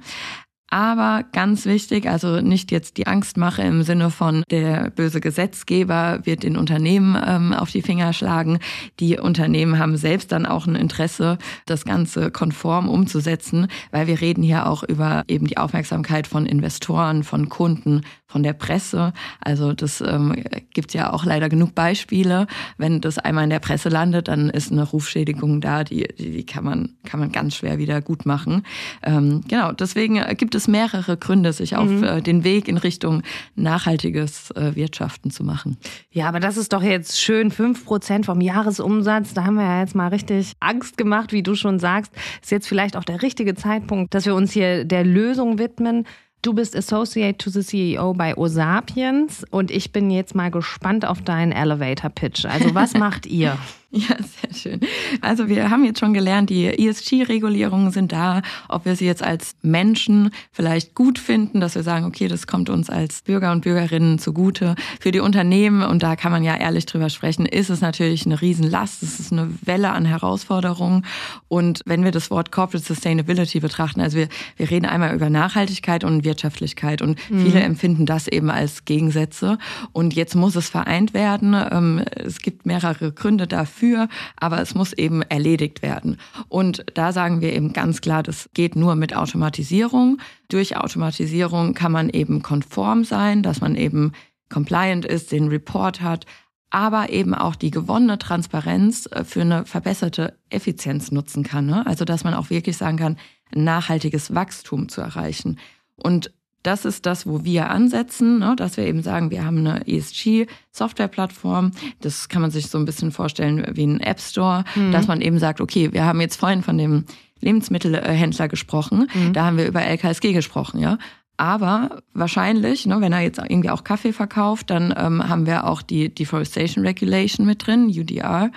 Aber 0.74 1.24
ganz 1.34 1.68
wichtig, 1.68 2.10
also 2.10 2.42
nicht 2.42 2.72
jetzt 2.72 2.98
die 2.98 3.06
Angstmache 3.06 3.62
im 3.62 3.84
Sinne 3.84 4.10
von 4.10 4.44
der 4.50 4.90
böse 4.90 5.22
Gesetzgeber 5.22 6.22
wird 6.24 6.42
den 6.42 6.58
Unternehmen 6.58 7.16
ähm, 7.24 7.54
auf 7.54 7.70
die 7.70 7.84
Finger 7.84 8.12
schlagen. 8.12 8.58
Die 9.00 9.20
Unternehmen 9.20 9.78
haben 9.78 9.98
selbst 9.98 10.32
dann 10.32 10.48
auch 10.48 10.66
ein 10.66 10.74
Interesse, 10.74 11.38
das 11.68 11.86
Ganze 11.86 12.32
konform 12.32 12.90
umzusetzen, 12.90 13.68
weil 13.92 14.08
wir 14.08 14.20
reden 14.20 14.42
hier 14.42 14.66
auch 14.66 14.82
über 14.82 15.22
eben 15.28 15.46
die 15.46 15.58
Aufmerksamkeit 15.58 16.26
von 16.26 16.48
Investoren, 16.48 17.24
von 17.24 17.50
Kunden, 17.50 18.02
von 18.34 18.42
der 18.42 18.54
Presse. 18.54 19.14
Also 19.42 19.74
das 19.74 20.02
ähm, 20.02 20.44
gibt 20.74 20.96
ja 20.96 21.14
auch 21.14 21.24
leider 21.24 21.50
genug 21.50 21.76
Beispiele. 21.76 22.48
Wenn 22.80 23.00
das 23.00 23.20
einmal 23.20 23.44
in 23.44 23.52
der 23.52 23.60
Presse 23.60 23.90
landet, 23.90 24.28
dann 24.28 24.50
ist 24.50 24.72
eine 24.72 24.84
Rufschädigung 24.84 25.62
da, 25.62 25.84
die, 25.84 26.08
die 26.18 26.44
kann, 26.44 26.64
man, 26.64 26.96
kann 27.06 27.20
man 27.20 27.32
ganz 27.32 27.56
schwer 27.56 27.78
wieder 27.78 28.02
gut 28.02 28.26
machen. 28.26 28.64
Ähm, 29.04 29.42
genau, 29.48 29.72
deswegen 29.72 30.20
gibt 30.36 30.56
es 30.56 30.68
mehrere 30.68 31.16
Gründe, 31.16 31.54
sich 31.54 31.76
auf 31.76 31.88
mhm. 31.88 32.04
äh, 32.04 32.22
den 32.24 32.44
Weg 32.44 32.68
in 32.68 32.78
Richtung 32.78 33.22
nachhaltiges 33.56 34.50
äh, 34.52 34.76
Wirtschaften 34.76 35.30
zu 35.30 35.44
machen. 35.44 35.78
Ja, 36.10 36.28
aber 36.28 36.40
das 36.40 36.58
ist 36.58 36.74
doch 36.74 36.82
jetzt 36.82 37.22
schön, 37.22 37.52
fünf 37.52 37.86
Prozent 37.86 38.26
vom 38.26 38.42
Jahresumsatz. 38.42 39.36
Da 39.36 39.44
haben 39.44 39.56
wir 39.56 39.64
ja 39.64 39.82
jetzt 39.82 39.94
mal 39.94 40.08
richtig 40.08 40.54
Angst 40.60 40.98
gemacht, 40.98 41.34
wie 41.34 41.44
du 41.44 41.54
schon 41.54 41.78
sagst. 41.78 42.12
Ist 42.42 42.50
jetzt 42.50 42.68
vielleicht 42.68 42.98
auch 42.98 43.04
der 43.04 43.22
richtige 43.22 43.54
Zeitpunkt, 43.54 44.16
dass 44.16 44.26
wir 44.26 44.34
uns 44.34 44.52
hier 44.52 44.86
der 44.86 45.06
Lösung 45.06 45.60
widmen. 45.60 46.08
Du 46.44 46.52
bist 46.52 46.76
Associate 46.76 47.38
to 47.38 47.50
the 47.50 47.64
CEO 47.64 48.14
bei 48.14 48.36
Osapiens 48.36 49.46
und 49.50 49.72
ich 49.72 49.94
bin 49.94 50.12
jetzt 50.12 50.36
mal 50.36 50.52
gespannt 50.52 51.06
auf 51.06 51.22
deinen 51.22 51.54
Elevator 51.54 52.10
Pitch. 52.10 52.44
Also 52.44 52.76
was 52.76 52.96
macht 52.96 53.26
ihr? 53.26 53.58
Ja, 54.04 54.16
sehr 54.18 54.54
schön. 54.56 54.80
Also 55.22 55.50
wir 55.50 55.70
haben 55.70 55.86
jetzt 55.86 56.00
schon 56.00 56.16
gelernt, 56.16 56.50
die 56.50 56.66
ESG-Regulierungen 56.66 57.92
sind 57.92 58.12
da, 58.12 58.42
ob 58.68 58.86
wir 58.86 58.96
sie 58.96 59.06
jetzt 59.06 59.22
als 59.22 59.56
Menschen 59.62 60.32
vielleicht 60.52 60.96
gut 60.96 61.20
finden, 61.20 61.60
dass 61.60 61.76
wir 61.76 61.84
sagen, 61.84 62.06
okay, 62.06 62.28
das 62.28 62.48
kommt 62.48 62.72
uns 62.72 62.90
als 62.90 63.22
Bürger 63.22 63.52
und 63.52 63.62
Bürgerinnen 63.62 64.18
zugute. 64.18 64.74
Für 65.00 65.12
die 65.12 65.20
Unternehmen, 65.20 65.84
und 65.84 66.02
da 66.02 66.16
kann 66.16 66.32
man 66.32 66.44
ja 66.44 66.58
ehrlich 66.58 66.88
drüber 66.88 67.12
sprechen, 67.12 67.46
ist 67.46 67.70
es 67.70 67.82
natürlich 67.82 68.26
eine 68.26 68.42
Riesenlast, 68.42 69.04
es 69.04 69.20
ist 69.20 69.32
eine 69.32 69.50
Welle 69.62 69.92
an 69.92 70.06
Herausforderungen. 70.06 71.06
Und 71.48 71.82
wenn 71.86 72.04
wir 72.04 72.12
das 72.12 72.32
Wort 72.32 72.52
Corporate 72.52 72.84
Sustainability 72.84 73.60
betrachten, 73.60 74.02
also 74.02 74.18
wir, 74.18 74.28
wir 74.58 74.72
reden 74.72 74.88
einmal 74.88 75.14
über 75.14 75.30
Nachhaltigkeit 75.30 76.04
und 76.04 76.24
Wirtschaftlichkeit 76.24 77.04
und 77.04 77.20
mhm. 77.30 77.46
viele 77.46 77.60
empfinden 77.60 78.08
das 78.08 78.28
eben 78.28 78.50
als 78.50 78.86
Gegensätze. 78.86 79.60
Und 79.92 80.16
jetzt 80.16 80.34
muss 80.34 80.56
es 80.56 80.70
vereint 80.70 81.14
werden. 81.14 81.54
Ähm, 81.54 82.02
es 82.16 82.40
gibt 82.40 82.66
mehrere 82.66 83.12
Gründe 83.12 83.46
dafür 83.46 83.83
dafür, 83.84 84.08
aber 84.38 84.60
es 84.62 84.76
muss 84.76 84.94
eben 84.94 85.22
erledigt 85.24 85.82
werden. 85.82 86.18
Und 86.50 86.86
da 86.94 87.12
sagen 87.12 87.42
wir 87.42 87.54
eben 87.54 87.74
ganz 87.74 88.02
klar, 88.02 88.24
das 88.24 88.50
geht 88.54 88.76
nur 88.76 88.96
mit 88.96 89.16
Automatisierung. 89.16 90.20
Durch 90.50 90.78
Automatisierung 90.78 91.74
kann 91.74 91.92
man 91.92 92.10
eben 92.10 92.42
konform 92.42 93.04
sein, 93.04 93.44
dass 93.44 93.62
man 93.62 93.76
eben 93.76 94.14
compliant 94.50 95.06
ist, 95.06 95.32
den 95.32 95.48
Report 95.48 96.02
hat, 96.02 96.26
aber 96.70 97.10
eben 97.10 97.34
auch 97.34 97.56
die 97.56 97.72
gewonnene 97.72 98.18
Transparenz 98.18 99.08
äh, 99.12 99.24
für 99.24 99.42
eine 99.42 99.66
verbesserte 99.66 100.38
Effizienz 100.50 101.12
nutzen 101.12 101.44
kann. 101.44 101.66
Ne? 101.66 101.86
Also 101.86 102.06
dass 102.06 102.24
man 102.24 102.34
auch 102.34 102.50
wirklich 102.50 102.78
sagen 102.78 102.98
kann, 102.98 103.18
nachhaltiges 103.54 104.34
Wachstum 104.34 104.90
zu 104.90 105.02
erreichen. 105.02 105.60
Und 105.96 106.32
das 106.64 106.86
ist 106.86 107.06
das, 107.06 107.28
wo 107.28 107.44
wir 107.44 107.70
ansetzen, 107.70 108.40
ne? 108.40 108.56
dass 108.56 108.78
wir 108.78 108.86
eben 108.86 109.04
sagen, 109.04 109.32
wir 109.32 109.46
haben 109.46 109.60
eine 109.60 109.88
ESG-Software-Plattform. 109.88 111.72
Das 112.02 112.30
kann 112.30 112.42
man 112.42 112.52
sich 112.52 112.68
so 112.68 112.78
ein 112.78 112.86
bisschen 112.86 113.12
vorstellen 113.12 113.66
wie 113.74 113.86
ein 113.86 114.00
App 114.00 114.20
Store, 114.20 114.64
mhm. 114.76 114.92
dass 114.92 115.08
man 115.08 115.22
eben 115.22 115.40
sagt, 115.40 115.62
okay, 115.62 115.92
wir 115.94 116.06
haben 116.06 116.22
jetzt 116.22 116.38
vorhin 116.38 116.64
von 116.64 116.78
dem 116.78 117.06
Lebensmittelhändler 117.42 118.48
gesprochen, 118.48 119.10
mhm. 119.14 119.34
da 119.34 119.46
haben 119.46 119.58
wir 119.58 119.68
über 119.68 119.84
LKSG 119.84 120.34
gesprochen, 120.34 120.80
ja. 120.80 120.98
Aber 121.36 122.02
wahrscheinlich, 122.14 122.86
ne, 122.86 123.02
wenn 123.02 123.12
er 123.12 123.22
jetzt 123.22 123.40
irgendwie 123.40 123.72
auch 123.72 123.84
Kaffee 123.84 124.14
verkauft, 124.14 124.70
dann 124.70 124.94
ähm, 124.96 125.28
haben 125.28 125.46
wir 125.46 125.66
auch 125.66 125.82
die 125.82 126.14
Deforestation 126.14 126.86
Regulation 126.86 127.46
mit 127.46 127.66
drin, 127.66 127.88
UDR 127.88 128.52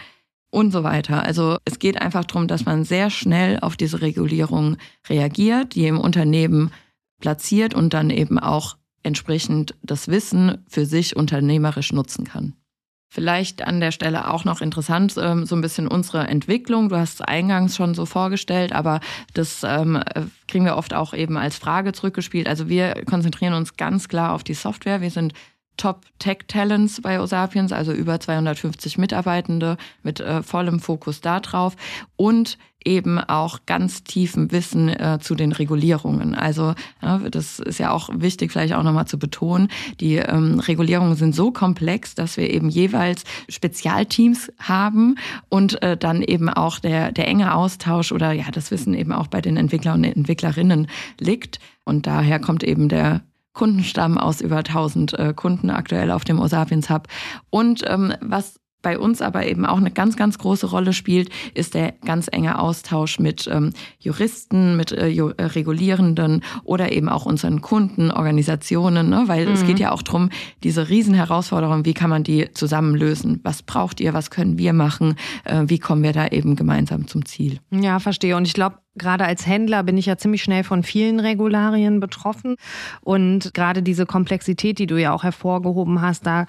und 0.50 0.72
so 0.72 0.84
weiter. 0.84 1.22
Also 1.22 1.56
es 1.64 1.78
geht 1.78 2.00
einfach 2.00 2.24
darum, 2.24 2.48
dass 2.48 2.64
man 2.64 2.84
sehr 2.84 3.10
schnell 3.10 3.58
auf 3.60 3.76
diese 3.76 4.02
Regulierung 4.02 4.76
reagiert, 5.08 5.74
die 5.74 5.86
im 5.86 5.98
Unternehmen 5.98 6.70
platziert 7.20 7.74
und 7.74 7.94
dann 7.94 8.10
eben 8.10 8.38
auch 8.38 8.76
entsprechend 9.02 9.74
das 9.82 10.08
Wissen 10.08 10.64
für 10.68 10.84
sich 10.84 11.16
unternehmerisch 11.16 11.92
nutzen 11.92 12.24
kann. 12.24 12.54
Vielleicht 13.08 13.62
an 13.62 13.80
der 13.80 13.92
Stelle 13.92 14.30
auch 14.30 14.44
noch 14.44 14.60
interessant, 14.60 15.14
ähm, 15.16 15.46
so 15.46 15.54
ein 15.54 15.60
bisschen 15.60 15.86
unsere 15.86 16.26
Entwicklung. 16.26 16.88
Du 16.88 16.96
hast 16.96 17.14
es 17.14 17.20
eingangs 17.20 17.76
schon 17.76 17.94
so 17.94 18.04
vorgestellt, 18.04 18.72
aber 18.72 19.00
das 19.32 19.62
ähm, 19.64 20.02
kriegen 20.48 20.64
wir 20.64 20.76
oft 20.76 20.92
auch 20.92 21.14
eben 21.14 21.38
als 21.38 21.56
Frage 21.56 21.92
zurückgespielt. 21.92 22.48
Also 22.48 22.68
wir 22.68 23.04
konzentrieren 23.08 23.54
uns 23.54 23.76
ganz 23.76 24.08
klar 24.08 24.34
auf 24.34 24.42
die 24.42 24.54
Software. 24.54 25.00
Wir 25.00 25.10
sind 25.10 25.32
Top 25.76 26.04
Tech 26.18 26.38
Talents 26.48 27.00
bei 27.00 27.20
Osapiens, 27.20 27.72
also 27.72 27.92
über 27.92 28.18
250 28.18 28.98
Mitarbeitende 28.98 29.76
mit 30.02 30.20
äh, 30.20 30.42
vollem 30.42 30.80
Fokus 30.80 31.20
darauf 31.20 31.76
und 32.16 32.58
eben 32.86 33.18
auch 33.18 33.60
ganz 33.66 34.04
tiefen 34.04 34.52
Wissen 34.52 34.88
äh, 34.88 35.18
zu 35.20 35.34
den 35.34 35.52
Regulierungen. 35.52 36.34
Also 36.34 36.74
ja, 37.02 37.18
das 37.18 37.58
ist 37.58 37.78
ja 37.78 37.90
auch 37.90 38.08
wichtig, 38.14 38.52
vielleicht 38.52 38.74
auch 38.74 38.82
nochmal 38.82 39.06
zu 39.06 39.18
betonen. 39.18 39.68
Die 40.00 40.16
ähm, 40.16 40.60
Regulierungen 40.60 41.16
sind 41.16 41.34
so 41.34 41.50
komplex, 41.50 42.14
dass 42.14 42.36
wir 42.36 42.48
eben 42.48 42.68
jeweils 42.68 43.24
Spezialteams 43.48 44.52
haben 44.58 45.16
und 45.48 45.82
äh, 45.82 45.96
dann 45.96 46.22
eben 46.22 46.48
auch 46.48 46.78
der, 46.78 47.12
der 47.12 47.26
enge 47.26 47.54
Austausch 47.54 48.12
oder 48.12 48.32
ja, 48.32 48.50
das 48.52 48.70
Wissen 48.70 48.94
eben 48.94 49.12
auch 49.12 49.26
bei 49.26 49.40
den 49.40 49.56
Entwicklern 49.56 50.04
und 50.04 50.04
Entwicklerinnen 50.04 50.86
liegt. 51.18 51.58
Und 51.84 52.06
daher 52.06 52.38
kommt 52.38 52.62
eben 52.62 52.88
der 52.88 53.22
Kundenstamm 53.52 54.18
aus 54.18 54.40
über 54.40 54.58
1000 54.58 55.18
äh, 55.18 55.32
Kunden 55.34 55.70
aktuell 55.70 56.10
auf 56.10 56.24
dem 56.24 56.38
Osapiens 56.38 56.90
Hub. 56.90 57.08
Und 57.50 57.82
ähm, 57.86 58.12
was 58.20 58.60
bei 58.86 59.00
uns 59.00 59.20
aber 59.20 59.44
eben 59.46 59.66
auch 59.66 59.78
eine 59.78 59.90
ganz, 59.90 60.16
ganz 60.16 60.38
große 60.38 60.68
Rolle 60.68 60.92
spielt, 60.92 61.28
ist 61.54 61.74
der 61.74 61.94
ganz 62.04 62.28
enge 62.30 62.60
Austausch 62.60 63.18
mit 63.18 63.48
ähm, 63.52 63.72
Juristen, 63.98 64.76
mit 64.76 64.92
äh, 64.92 65.10
äh, 65.10 65.42
Regulierenden 65.42 66.44
oder 66.62 66.92
eben 66.92 67.08
auch 67.08 67.26
unseren 67.26 67.62
Kunden, 67.62 68.12
Organisationen, 68.12 69.08
ne? 69.08 69.24
weil 69.26 69.46
mhm. 69.46 69.54
es 69.54 69.66
geht 69.66 69.80
ja 69.80 69.90
auch 69.90 70.02
darum, 70.02 70.30
diese 70.62 70.88
Riesenherausforderungen, 70.88 71.84
wie 71.84 71.94
kann 71.94 72.10
man 72.10 72.22
die 72.22 72.52
zusammenlösen? 72.54 73.40
Was 73.42 73.64
braucht 73.64 74.00
ihr? 74.00 74.14
Was 74.14 74.30
können 74.30 74.56
wir 74.56 74.72
machen? 74.72 75.16
Äh, 75.42 75.64
wie 75.66 75.80
kommen 75.80 76.04
wir 76.04 76.12
da 76.12 76.28
eben 76.28 76.54
gemeinsam 76.54 77.08
zum 77.08 77.24
Ziel? 77.24 77.58
Ja, 77.72 77.98
verstehe. 77.98 78.36
Und 78.36 78.46
ich 78.46 78.54
glaube, 78.54 78.76
Gerade 78.98 79.26
als 79.26 79.46
Händler 79.46 79.82
bin 79.82 79.98
ich 79.98 80.06
ja 80.06 80.16
ziemlich 80.16 80.42
schnell 80.42 80.64
von 80.64 80.82
vielen 80.82 81.20
Regularien 81.20 82.00
betroffen. 82.00 82.56
Und 83.02 83.52
gerade 83.52 83.82
diese 83.82 84.06
Komplexität, 84.06 84.78
die 84.78 84.86
du 84.86 84.98
ja 84.98 85.12
auch 85.12 85.22
hervorgehoben 85.22 86.00
hast, 86.00 86.24
da 86.24 86.46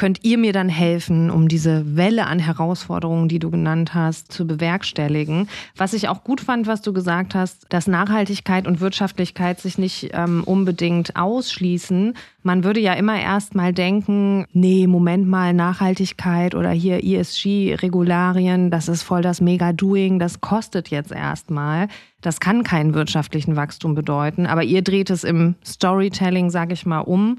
könnt 0.00 0.24
ihr 0.24 0.38
mir 0.38 0.54
dann 0.54 0.70
helfen, 0.70 1.30
um 1.30 1.46
diese 1.46 1.94
Welle 1.94 2.26
an 2.26 2.38
Herausforderungen, 2.38 3.28
die 3.28 3.38
du 3.38 3.50
genannt 3.50 3.92
hast, 3.92 4.32
zu 4.32 4.46
bewerkstelligen? 4.46 5.46
Was 5.76 5.92
ich 5.92 6.08
auch 6.08 6.24
gut 6.24 6.40
fand, 6.40 6.66
was 6.66 6.80
du 6.80 6.94
gesagt 6.94 7.34
hast, 7.34 7.66
dass 7.68 7.86
Nachhaltigkeit 7.86 8.66
und 8.66 8.80
Wirtschaftlichkeit 8.80 9.60
sich 9.60 9.76
nicht 9.76 10.08
ähm, 10.14 10.42
unbedingt 10.44 11.16
ausschließen. 11.16 12.14
Man 12.42 12.64
würde 12.64 12.80
ja 12.80 12.94
immer 12.94 13.20
erst 13.20 13.54
mal 13.54 13.74
denken, 13.74 14.46
nee, 14.54 14.86
Moment 14.86 15.28
mal, 15.28 15.52
Nachhaltigkeit 15.52 16.54
oder 16.54 16.70
hier 16.70 17.04
ESG-Regularien, 17.04 18.70
das 18.70 18.88
ist 18.88 19.02
voll 19.02 19.20
das 19.20 19.42
Mega-Doing, 19.42 20.18
das 20.18 20.40
kostet 20.40 20.88
jetzt 20.88 21.12
erstmal. 21.12 21.88
Das 22.22 22.40
kann 22.40 22.64
keinen 22.64 22.94
wirtschaftlichen 22.94 23.54
Wachstum 23.54 23.94
bedeuten. 23.94 24.46
Aber 24.46 24.62
ihr 24.62 24.80
dreht 24.80 25.10
es 25.10 25.24
im 25.24 25.56
Storytelling, 25.62 26.48
sage 26.48 26.72
ich 26.72 26.86
mal, 26.86 27.00
um 27.00 27.36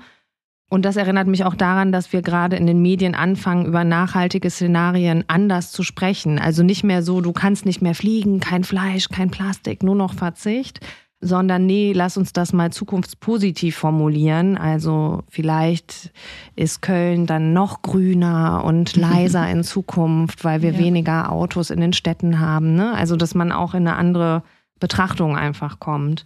und 0.71 0.85
das 0.85 0.95
erinnert 0.95 1.27
mich 1.27 1.43
auch 1.43 1.55
daran, 1.55 1.91
dass 1.91 2.13
wir 2.13 2.21
gerade 2.21 2.55
in 2.55 2.65
den 2.65 2.81
Medien 2.81 3.13
anfangen, 3.13 3.65
über 3.65 3.83
nachhaltige 3.83 4.49
Szenarien 4.49 5.25
anders 5.27 5.73
zu 5.73 5.83
sprechen. 5.83 6.39
Also 6.39 6.63
nicht 6.63 6.85
mehr 6.85 7.03
so, 7.03 7.19
du 7.19 7.33
kannst 7.33 7.65
nicht 7.65 7.81
mehr 7.81 7.93
fliegen, 7.93 8.39
kein 8.39 8.63
Fleisch, 8.63 9.09
kein 9.09 9.31
Plastik, 9.31 9.83
nur 9.83 9.95
noch 9.95 10.13
Verzicht, 10.13 10.79
sondern 11.19 11.65
nee, 11.65 11.91
lass 11.93 12.15
uns 12.15 12.31
das 12.31 12.53
mal 12.53 12.71
zukunftspositiv 12.71 13.75
formulieren. 13.75 14.57
Also 14.57 15.23
vielleicht 15.27 16.13
ist 16.55 16.81
Köln 16.81 17.25
dann 17.25 17.51
noch 17.51 17.81
grüner 17.81 18.63
und 18.63 18.95
leiser 18.95 19.49
in 19.49 19.65
Zukunft, 19.65 20.45
weil 20.45 20.61
wir 20.61 20.71
ja. 20.71 20.79
weniger 20.79 21.33
Autos 21.33 21.69
in 21.69 21.81
den 21.81 21.91
Städten 21.91 22.39
haben. 22.39 22.75
Ne? 22.75 22.93
Also 22.93 23.17
dass 23.17 23.35
man 23.35 23.51
auch 23.51 23.73
in 23.73 23.85
eine 23.85 23.97
andere 23.97 24.41
Betrachtung 24.79 25.35
einfach 25.35 25.81
kommt. 25.81 26.23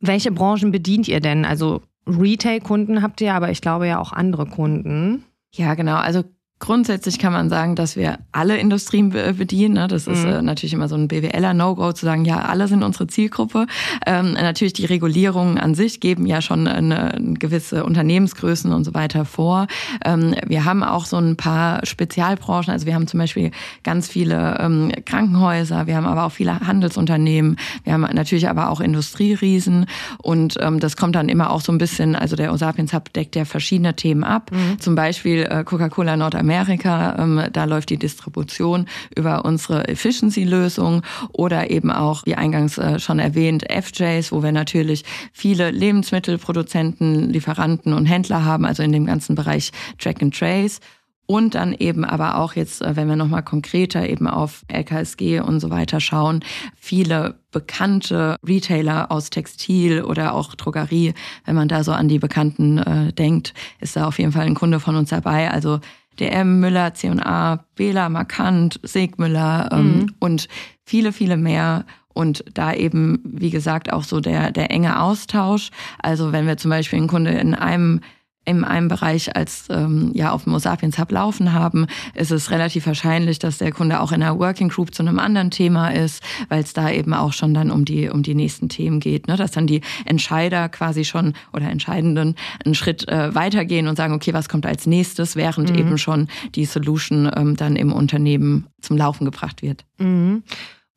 Welche 0.00 0.32
Branchen 0.32 0.72
bedient 0.72 1.06
ihr 1.06 1.20
denn? 1.20 1.44
Also 1.44 1.80
Retail-Kunden 2.06 3.02
habt 3.02 3.20
ihr, 3.20 3.34
aber 3.34 3.50
ich 3.50 3.60
glaube 3.60 3.86
ja 3.86 3.98
auch 3.98 4.12
andere 4.12 4.46
Kunden. 4.46 5.24
Ja, 5.52 5.74
genau. 5.74 5.96
Also 5.96 6.24
Grundsätzlich 6.60 7.18
kann 7.18 7.32
man 7.32 7.50
sagen, 7.50 7.74
dass 7.74 7.96
wir 7.96 8.20
alle 8.30 8.56
Industrien 8.56 9.10
bedienen. 9.10 9.74
Ne? 9.74 9.88
Das 9.88 10.06
ist 10.06 10.24
mhm. 10.24 10.30
äh, 10.30 10.42
natürlich 10.42 10.72
immer 10.72 10.88
so 10.88 10.94
ein 10.94 11.08
BWLer 11.08 11.52
No-Go 11.52 11.92
zu 11.92 12.06
sagen, 12.06 12.24
ja, 12.24 12.38
alle 12.38 12.68
sind 12.68 12.84
unsere 12.84 13.08
Zielgruppe. 13.08 13.66
Ähm, 14.06 14.34
natürlich 14.34 14.72
die 14.72 14.86
Regulierungen 14.86 15.58
an 15.58 15.74
sich 15.74 15.98
geben 15.98 16.26
ja 16.26 16.40
schon 16.40 16.68
eine, 16.68 17.12
eine 17.14 17.34
gewisse 17.34 17.84
Unternehmensgrößen 17.84 18.72
und 18.72 18.84
so 18.84 18.94
weiter 18.94 19.24
vor. 19.24 19.66
Ähm, 20.04 20.36
wir 20.46 20.64
haben 20.64 20.84
auch 20.84 21.06
so 21.06 21.16
ein 21.16 21.36
paar 21.36 21.84
Spezialbranchen. 21.84 22.72
Also 22.72 22.86
wir 22.86 22.94
haben 22.94 23.08
zum 23.08 23.18
Beispiel 23.18 23.50
ganz 23.82 24.08
viele 24.08 24.56
ähm, 24.60 24.92
Krankenhäuser, 25.04 25.88
wir 25.88 25.96
haben 25.96 26.06
aber 26.06 26.24
auch 26.24 26.32
viele 26.32 26.60
Handelsunternehmen, 26.60 27.56
wir 27.82 27.92
haben 27.92 28.06
natürlich 28.14 28.48
aber 28.48 28.70
auch 28.70 28.80
Industrieriesen 28.80 29.86
und 30.22 30.56
ähm, 30.60 30.78
das 30.78 30.96
kommt 30.96 31.16
dann 31.16 31.28
immer 31.28 31.50
auch 31.50 31.60
so 31.60 31.72
ein 31.72 31.78
bisschen, 31.78 32.14
also 32.14 32.36
der 32.36 32.52
Osapiens 32.52 32.94
Hub 32.94 33.12
deckt 33.12 33.34
ja 33.34 33.44
verschiedene 33.44 33.96
Themen 33.96 34.22
ab. 34.22 34.50
Mhm. 34.52 34.78
Zum 34.78 34.94
Beispiel 34.94 35.42
äh, 35.42 35.64
Coca-Cola 35.64 36.16
Nordamerika 36.16 36.53
Amerika. 36.54 37.16
Ähm, 37.18 37.42
da 37.52 37.64
läuft 37.64 37.90
die 37.90 37.98
Distribution 37.98 38.86
über 39.16 39.44
unsere 39.44 39.88
Efficiency-Lösung 39.88 41.02
oder 41.32 41.70
eben 41.70 41.90
auch, 41.90 42.24
wie 42.26 42.36
eingangs 42.36 42.78
äh, 42.78 42.98
schon 42.98 43.18
erwähnt, 43.18 43.64
FJs, 43.70 44.30
wo 44.32 44.42
wir 44.42 44.52
natürlich 44.52 45.04
viele 45.32 45.70
Lebensmittelproduzenten, 45.70 47.30
Lieferanten 47.30 47.92
und 47.92 48.06
Händler 48.06 48.44
haben, 48.44 48.64
also 48.64 48.82
in 48.82 48.92
dem 48.92 49.06
ganzen 49.06 49.34
Bereich 49.34 49.72
Track 49.98 50.22
and 50.22 50.36
Trace. 50.36 50.80
Und 51.26 51.54
dann 51.54 51.72
eben 51.72 52.04
aber 52.04 52.36
auch 52.36 52.54
jetzt, 52.54 52.82
äh, 52.82 52.96
wenn 52.96 53.08
wir 53.08 53.16
nochmal 53.16 53.42
konkreter 53.42 54.08
eben 54.08 54.26
auf 54.26 54.64
LKSG 54.68 55.40
und 55.40 55.60
so 55.60 55.70
weiter 55.70 55.98
schauen, 56.00 56.40
viele 56.76 57.36
bekannte 57.50 58.36
Retailer 58.46 59.10
aus 59.10 59.30
Textil 59.30 60.02
oder 60.02 60.34
auch 60.34 60.54
Drogerie, 60.54 61.14
wenn 61.46 61.54
man 61.54 61.68
da 61.68 61.82
so 61.82 61.92
an 61.92 62.08
die 62.08 62.18
Bekannten 62.18 62.78
äh, 62.78 63.12
denkt, 63.12 63.54
ist 63.80 63.96
da 63.96 64.06
auf 64.06 64.18
jeden 64.18 64.32
Fall 64.32 64.44
ein 64.44 64.54
Kunde 64.54 64.80
von 64.80 64.96
uns 64.96 65.10
dabei. 65.10 65.50
Also 65.50 65.80
DM, 66.20 66.60
Müller, 66.60 66.94
C&A, 66.94 67.64
Bela, 67.74 68.08
Markant, 68.08 68.80
Segmüller 68.82 69.68
ähm, 69.72 69.98
mhm. 69.98 70.14
und 70.20 70.48
viele, 70.84 71.12
viele 71.12 71.36
mehr. 71.36 71.84
Und 72.12 72.44
da 72.54 72.72
eben, 72.72 73.20
wie 73.24 73.50
gesagt, 73.50 73.92
auch 73.92 74.04
so 74.04 74.20
der, 74.20 74.52
der 74.52 74.70
enge 74.70 75.00
Austausch. 75.00 75.70
Also 75.98 76.32
wenn 76.32 76.46
wir 76.46 76.56
zum 76.56 76.70
Beispiel 76.70 76.98
einen 76.98 77.08
Kunde 77.08 77.32
in 77.32 77.54
einem 77.54 78.00
in 78.44 78.64
einem 78.64 78.88
Bereich 78.88 79.34
als 79.36 79.66
ähm, 79.70 80.10
ja 80.14 80.32
auf 80.32 80.44
dem 80.44 80.58
Sapiens 80.58 80.98
Hub 80.98 81.10
laufen 81.12 81.52
haben, 81.52 81.86
ist 82.14 82.30
es 82.30 82.50
relativ 82.50 82.86
wahrscheinlich, 82.86 83.38
dass 83.38 83.58
der 83.58 83.72
Kunde 83.72 84.00
auch 84.00 84.12
in 84.12 84.22
einer 84.22 84.38
Working 84.38 84.68
Group 84.68 84.94
zu 84.94 85.02
einem 85.02 85.18
anderen 85.18 85.50
Thema 85.50 85.88
ist, 85.88 86.22
weil 86.48 86.62
es 86.62 86.72
da 86.72 86.90
eben 86.90 87.14
auch 87.14 87.32
schon 87.32 87.54
dann 87.54 87.70
um 87.70 87.84
die 87.84 88.08
um 88.08 88.22
die 88.22 88.34
nächsten 88.34 88.68
Themen 88.68 89.00
geht, 89.00 89.28
ne? 89.28 89.36
dass 89.36 89.52
dann 89.52 89.66
die 89.66 89.80
Entscheider 90.04 90.68
quasi 90.68 91.04
schon 91.04 91.34
oder 91.52 91.70
Entscheidenden 91.70 92.34
einen 92.64 92.74
Schritt 92.74 93.08
äh, 93.08 93.34
weitergehen 93.34 93.88
und 93.88 93.96
sagen, 93.96 94.14
okay, 94.14 94.32
was 94.32 94.48
kommt 94.48 94.66
als 94.66 94.86
nächstes, 94.86 95.36
während 95.36 95.70
mhm. 95.70 95.78
eben 95.78 95.98
schon 95.98 96.28
die 96.54 96.64
Solution 96.64 97.30
ähm, 97.34 97.56
dann 97.56 97.76
im 97.76 97.92
Unternehmen 97.92 98.66
zum 98.80 98.96
Laufen 98.96 99.24
gebracht 99.24 99.62
wird. 99.62 99.84
Mhm. 99.98 100.42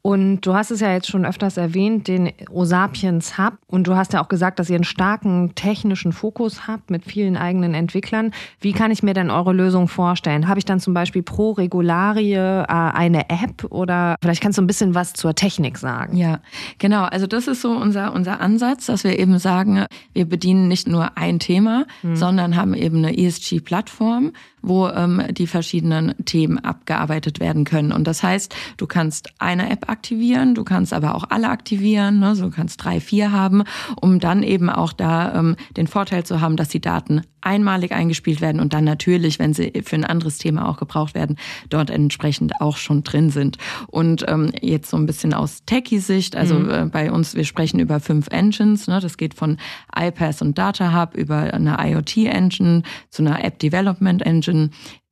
Und 0.02 0.42
du 0.42 0.54
hast 0.54 0.72
es 0.72 0.80
ja 0.80 0.94
jetzt 0.94 1.08
schon 1.08 1.26
öfters 1.26 1.58
erwähnt, 1.58 2.08
den 2.08 2.32
Osapiens 2.50 3.38
Hub. 3.38 3.58
Und 3.68 3.88
du 3.88 3.96
hast 3.96 4.14
ja 4.14 4.24
auch 4.24 4.30
gesagt, 4.30 4.58
dass 4.58 4.70
ihr 4.70 4.76
einen 4.76 4.86
starken 4.86 5.54
technischen 5.56 6.14
Fokus 6.14 6.66
habt 6.66 6.90
mit 6.90 7.04
vielen 7.04 7.36
eigenen 7.36 7.74
Entwicklern. 7.74 8.32
Wie 8.62 8.72
kann 8.72 8.92
ich 8.92 9.04
mir 9.04 9.14
denn 9.14 9.30
eure 9.30 9.52
Lösung 9.52 9.90
vorstellen? 9.90 10.48
Habe 10.48 10.60
ich 10.60 10.66
dann 10.66 10.80
zum 10.80 10.94
Beispiel 10.94 11.24
pro 11.24 11.52
Regularie 11.52 12.36
äh, 12.36 12.66
eine 12.68 13.30
App 13.30 13.66
oder 13.70 14.16
vielleicht 14.22 14.42
kannst 14.42 14.58
du 14.58 14.62
ein 14.62 14.68
bisschen 14.68 14.96
was 14.96 15.12
zur 15.12 15.36
Technik 15.36 15.78
sagen? 15.78 16.16
Ja, 16.16 16.40
genau. 16.78 17.04
Also 17.04 17.28
das 17.28 17.48
ist 17.48 17.62
so 17.62 17.72
unser, 17.72 18.14
unser 18.14 18.40
Ansatz, 18.40 18.86
dass 18.86 19.04
wir 19.04 19.20
eben 19.20 19.40
sagen, 19.40 19.86
wir 20.14 20.26
bedienen 20.26 20.70
nicht 20.70 20.88
nur 20.88 21.18
ein 21.18 21.40
Thema, 21.40 21.86
hm. 22.02 22.16
sondern 22.16 22.56
haben 22.56 22.74
eben 22.74 22.98
eine 22.98 23.18
ESG-Plattform, 23.18 24.32
wo 24.68 24.88
ähm, 24.88 25.24
die 25.32 25.48
verschiedenen 25.48 26.14
Themen 26.26 26.58
abgearbeitet 26.60 27.40
werden 27.40 27.64
können. 27.64 27.92
Und 27.92 28.06
das 28.06 28.24
heißt, 28.24 28.56
du 28.78 28.88
kannst 28.88 29.30
eine 29.40 29.70
App 29.70 29.90
aktivieren, 29.90 30.56
du 30.56 30.64
kannst 30.64 30.94
aber 30.94 31.16
auch 31.16 31.26
alle 31.30 31.50
aktivieren, 31.50 32.20
ne? 32.20 32.36
so 32.36 32.50
kannst 32.50 32.84
drei, 32.84 33.00
vier 33.00 33.32
haben, 33.32 33.64
um 34.00 34.20
dann 34.20 34.44
eben 34.44 34.70
auch 34.70 34.94
da 34.94 35.34
ähm, 35.36 35.56
den 35.76 35.88
Vorteil 35.88 36.26
zu 36.26 36.42
haben, 36.42 36.58
dass 36.58 36.70
die 36.70 36.82
Daten 36.82 37.22
einmalig 37.48 37.94
eingespielt 37.94 38.42
werden 38.42 38.60
und 38.60 38.74
dann 38.74 38.84
natürlich, 38.84 39.40
wenn 39.40 39.54
sie 39.54 39.72
für 39.86 39.96
ein 39.96 40.04
anderes 40.04 40.38
Thema 40.38 40.68
auch 40.68 40.78
gebraucht 40.78 41.16
werden, 41.16 41.38
dort 41.70 41.90
entsprechend 41.90 42.60
auch 42.60 42.76
schon 42.76 43.04
drin 43.04 43.30
sind. 43.30 43.58
Und 43.88 44.26
ähm, 44.28 44.52
jetzt 44.62 44.90
so 44.90 44.98
ein 44.98 45.06
bisschen 45.06 45.34
aus 45.34 45.64
Techie-Sicht, 45.66 46.36
also 46.36 46.60
mhm. 46.60 46.70
äh, 46.70 46.86
bei 46.86 47.12
uns, 47.12 47.36
wir 47.36 47.46
sprechen 47.46 47.80
über 47.80 48.02
fünf 48.02 48.28
Engines, 48.28 48.88
ne? 48.88 49.00
das 49.00 49.16
geht 49.16 49.34
von 49.34 49.58
iPass 49.96 50.42
und 50.42 50.58
Data 50.58 50.94
Hub 50.94 51.16
über 51.16 51.54
eine 51.54 51.78
IoT-Engine 51.80 52.84
zu 53.10 53.24
einer 53.24 53.44
App 53.44 53.60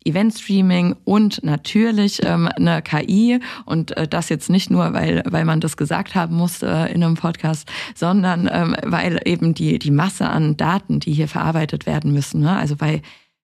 Development 0.05 0.15
Engine, 0.15 0.15
Event 0.15 0.33
Streaming 0.33 0.95
und 1.03 1.43
natürlich 1.43 2.21
ähm, 2.24 2.47
eine 2.55 2.81
KI 2.81 3.39
und 3.65 3.95
äh, 3.97 4.07
das 4.07 4.29
jetzt 4.29 4.50
nicht 4.50 4.69
nur, 4.69 4.93
weil, 4.93 5.24
weil 5.25 5.45
man 5.45 5.59
das 5.59 5.77
gesagt 5.77 6.15
haben 6.15 6.35
muss 6.35 6.62
äh, 6.62 6.93
in 6.93 7.03
einem 7.03 7.15
Podcast, 7.15 7.69
sondern 7.95 8.50
ähm, 8.51 8.75
weil 8.83 9.19
eben 9.25 9.53
die, 9.53 9.79
die 9.79 9.91
Masse 9.91 10.27
an 10.29 10.57
Daten, 10.57 11.00
die 11.00 11.13
hier 11.13 11.27
verarbeitet 11.27 11.85
werden 11.85 12.13
müssen, 12.13 12.41
ne? 12.41 12.55
also 12.55 12.75
bei 12.75 13.01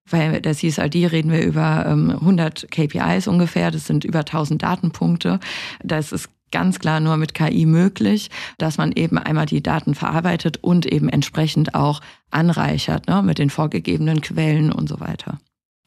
bei 0.10 0.42
der 0.42 0.54
CSRD 0.56 1.06
reden 1.06 1.32
wir 1.32 1.42
über 1.42 1.86
ähm, 1.88 2.10
100 2.10 2.70
KPIs 2.70 3.28
ungefähr, 3.28 3.72
das 3.72 3.86
sind 3.86 4.04
über 4.04 4.20
1000 4.20 4.62
Datenpunkte. 4.62 5.40
Das 5.84 6.12
ist 6.12 6.28
ganz 6.52 6.80
klar 6.80 7.00
nur 7.00 7.16
mit 7.16 7.34
KI 7.34 7.66
möglich, 7.66 8.30
dass 8.58 8.78
man 8.78 8.92
eben 8.92 9.18
einmal 9.18 9.46
die 9.46 9.64
Daten 9.64 9.96
verarbeitet 9.96 10.58
und 10.62 10.86
eben 10.86 11.08
entsprechend 11.08 11.76
auch 11.76 12.02
anreichert 12.30 13.08
ne, 13.08 13.22
mit 13.24 13.38
den 13.38 13.50
vorgegebenen 13.50 14.20
Quellen 14.20 14.74
und 14.74 14.90
so 14.90 15.00
weiter. 15.00 15.38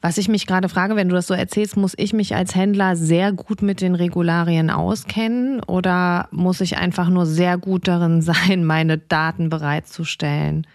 Was 0.05 0.19
ich 0.19 0.27
mich 0.27 0.45
gerade 0.45 0.69
frage, 0.69 0.95
wenn 0.95 1.09
du 1.09 1.15
das 1.15 1.25
so 1.25 1.33
erzählst, 1.33 1.77
muss 1.77 1.95
ich 1.97 2.13
mich 2.13 2.35
als 2.35 2.53
Händler 2.53 2.95
sehr 2.95 3.31
gut 3.31 3.63
mit 3.63 3.81
den 3.81 3.95
Regularien 3.95 4.69
auskennen 4.69 5.63
oder 5.63 6.27
muss 6.29 6.61
ich 6.61 6.77
einfach 6.77 7.09
nur 7.09 7.25
sehr 7.25 7.57
gut 7.57 7.87
darin 7.87 8.21
sein, 8.21 8.65
meine 8.65 8.99
Daten 8.99 9.49
bereitzustellen? 9.49 10.67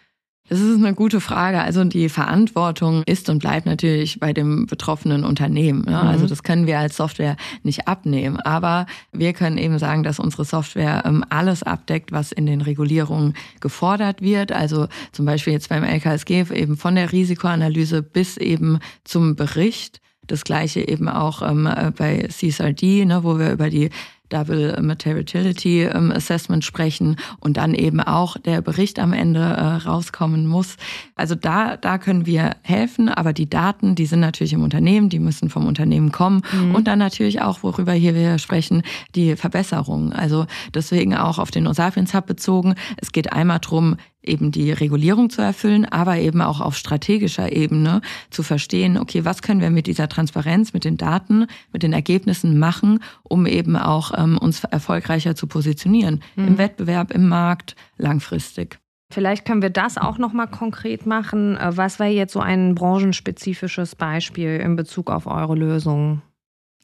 Das 0.50 0.58
ist 0.58 0.78
eine 0.78 0.94
gute 0.94 1.20
Frage. 1.20 1.60
Also 1.60 1.84
die 1.84 2.08
Verantwortung 2.08 3.04
ist 3.06 3.30
und 3.30 3.38
bleibt 3.38 3.66
natürlich 3.66 4.18
bei 4.18 4.32
dem 4.32 4.66
betroffenen 4.66 5.24
Unternehmen. 5.24 5.84
Ne? 5.84 5.92
Mhm. 5.92 6.08
Also 6.08 6.26
das 6.26 6.42
können 6.42 6.66
wir 6.66 6.80
als 6.80 6.96
Software 6.96 7.36
nicht 7.62 7.86
abnehmen. 7.86 8.40
Aber 8.40 8.86
wir 9.12 9.32
können 9.32 9.58
eben 9.58 9.78
sagen, 9.78 10.02
dass 10.02 10.18
unsere 10.18 10.44
Software 10.44 11.04
ähm, 11.06 11.24
alles 11.30 11.62
abdeckt, 11.62 12.10
was 12.10 12.32
in 12.32 12.46
den 12.46 12.62
Regulierungen 12.62 13.34
gefordert 13.60 14.22
wird. 14.22 14.50
Also 14.50 14.88
zum 15.12 15.24
Beispiel 15.24 15.52
jetzt 15.52 15.68
beim 15.68 15.84
LKSG 15.84 16.46
eben 16.52 16.76
von 16.76 16.96
der 16.96 17.12
Risikoanalyse 17.12 18.02
bis 18.02 18.36
eben 18.36 18.80
zum 19.04 19.36
Bericht. 19.36 20.00
Das 20.26 20.42
gleiche 20.42 20.80
eben 20.80 21.08
auch 21.08 21.48
ähm, 21.48 21.66
äh, 21.66 21.92
bei 21.96 22.26
CSRD, 22.28 23.04
ne, 23.04 23.22
wo 23.22 23.38
wir 23.38 23.52
über 23.52 23.70
die 23.70 23.90
Double 24.30 24.80
Materiality 24.80 25.82
ähm, 25.82 26.10
Assessment 26.10 26.64
sprechen 26.64 27.16
und 27.40 27.58
dann 27.58 27.74
eben 27.74 28.00
auch 28.00 28.38
der 28.38 28.62
Bericht 28.62 28.98
am 28.98 29.12
Ende 29.12 29.40
äh, 29.40 29.86
rauskommen 29.86 30.46
muss. 30.46 30.76
Also 31.14 31.34
da, 31.34 31.76
da 31.76 31.98
können 31.98 32.24
wir 32.24 32.56
helfen, 32.62 33.08
aber 33.08 33.32
die 33.34 33.50
Daten, 33.50 33.94
die 33.94 34.06
sind 34.06 34.20
natürlich 34.20 34.54
im 34.54 34.62
Unternehmen, 34.62 35.10
die 35.10 35.18
müssen 35.18 35.50
vom 35.50 35.66
Unternehmen 35.66 36.12
kommen 36.12 36.42
mhm. 36.52 36.74
und 36.74 36.86
dann 36.86 36.98
natürlich 36.98 37.42
auch, 37.42 37.62
worüber 37.62 37.92
hier 37.92 38.14
wir 38.14 38.38
sprechen, 38.38 38.82
die 39.14 39.36
Verbesserungen. 39.36 40.12
Also 40.12 40.46
deswegen 40.72 41.14
auch 41.14 41.38
auf 41.38 41.50
den 41.50 41.66
Osapiens 41.66 42.14
Hub 42.14 42.26
bezogen. 42.26 42.74
Es 42.96 43.12
geht 43.12 43.32
einmal 43.32 43.58
drum 43.58 43.96
eben 44.22 44.52
die 44.52 44.72
Regulierung 44.72 45.30
zu 45.30 45.42
erfüllen, 45.42 45.84
aber 45.84 46.18
eben 46.18 46.42
auch 46.42 46.60
auf 46.60 46.76
strategischer 46.76 47.52
Ebene 47.52 48.00
zu 48.30 48.42
verstehen, 48.42 48.98
okay, 48.98 49.24
was 49.24 49.42
können 49.42 49.60
wir 49.60 49.70
mit 49.70 49.86
dieser 49.86 50.08
Transparenz, 50.08 50.72
mit 50.72 50.84
den 50.84 50.96
Daten, 50.96 51.46
mit 51.72 51.82
den 51.82 51.92
Ergebnissen 51.92 52.58
machen, 52.58 53.00
um 53.22 53.46
eben 53.46 53.76
auch 53.76 54.12
ähm, 54.16 54.38
uns 54.38 54.64
erfolgreicher 54.64 55.34
zu 55.34 55.46
positionieren 55.46 56.22
mhm. 56.36 56.48
im 56.48 56.58
Wettbewerb, 56.58 57.12
im 57.12 57.28
Markt, 57.28 57.76
langfristig. 57.96 58.78
Vielleicht 59.12 59.44
können 59.44 59.62
wir 59.62 59.70
das 59.70 59.98
auch 59.98 60.18
noch 60.18 60.32
mal 60.32 60.46
konkret 60.46 61.04
machen. 61.04 61.56
Äh, 61.56 61.76
was 61.76 61.98
wäre 61.98 62.10
jetzt 62.10 62.32
so 62.32 62.40
ein 62.40 62.74
branchenspezifisches 62.74 63.96
Beispiel 63.96 64.56
in 64.56 64.76
Bezug 64.76 65.10
auf 65.10 65.26
eure 65.26 65.56
Lösung? 65.56 66.22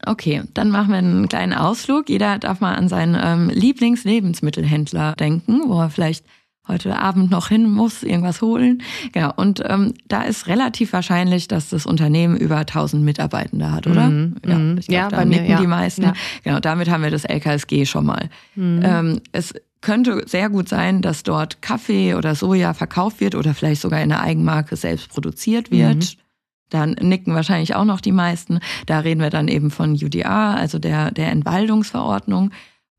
Okay, 0.04 0.42
dann 0.52 0.70
machen 0.70 0.90
wir 0.90 0.98
einen 0.98 1.28
kleinen 1.28 1.54
Ausflug. 1.54 2.08
Jeder 2.08 2.38
darf 2.38 2.60
mal 2.60 2.74
an 2.74 2.88
seinen 2.88 3.16
ähm, 3.18 3.48
Lieblingslebensmittelhändler 3.48 5.14
denken, 5.14 5.62
wo 5.66 5.80
er 5.80 5.90
vielleicht 5.90 6.26
heute 6.68 6.98
Abend 6.98 7.30
noch 7.30 7.48
hin 7.48 7.70
muss, 7.70 8.02
irgendwas 8.02 8.42
holen. 8.42 8.82
Genau. 9.12 9.32
Und 9.36 9.62
ähm, 9.66 9.94
da 10.08 10.22
ist 10.22 10.46
relativ 10.46 10.92
wahrscheinlich, 10.92 11.48
dass 11.48 11.68
das 11.68 11.86
Unternehmen 11.86 12.36
über 12.36 12.58
1000 12.58 13.02
Mitarbeitende 13.02 13.72
hat, 13.72 13.86
oder? 13.86 14.08
Mhm. 14.08 14.36
Ja, 14.46 14.58
mhm. 14.58 14.78
ich 14.78 14.86
glaub, 14.86 14.98
ja, 14.98 15.08
da 15.08 15.24
nicken 15.24 15.44
mir, 15.44 15.52
ja. 15.52 15.60
die 15.60 15.66
meisten. 15.66 16.02
Ja. 16.02 16.12
Genau, 16.44 16.60
damit 16.60 16.90
haben 16.90 17.02
wir 17.02 17.10
das 17.10 17.24
LKSG 17.24 17.86
schon 17.86 18.06
mal. 18.06 18.28
Mhm. 18.54 18.80
Ähm, 18.82 19.20
es 19.32 19.54
könnte 19.80 20.24
sehr 20.26 20.48
gut 20.48 20.68
sein, 20.68 21.02
dass 21.02 21.22
dort 21.22 21.62
Kaffee 21.62 22.14
oder 22.14 22.34
Soja 22.34 22.74
verkauft 22.74 23.20
wird 23.20 23.34
oder 23.34 23.54
vielleicht 23.54 23.80
sogar 23.80 24.02
in 24.02 24.08
der 24.08 24.20
Eigenmarke 24.20 24.76
selbst 24.76 25.08
produziert 25.10 25.70
wird. 25.70 25.96
Mhm. 25.96 26.20
Dann 26.70 26.90
nicken 27.00 27.34
wahrscheinlich 27.34 27.76
auch 27.76 27.84
noch 27.84 28.00
die 28.00 28.12
meisten. 28.12 28.58
Da 28.86 28.98
reden 28.98 29.20
wir 29.20 29.30
dann 29.30 29.46
eben 29.46 29.70
von 29.70 29.92
UDR, 29.92 30.56
also 30.56 30.80
der, 30.80 31.12
der 31.12 31.30
Entwaldungsverordnung 31.30 32.50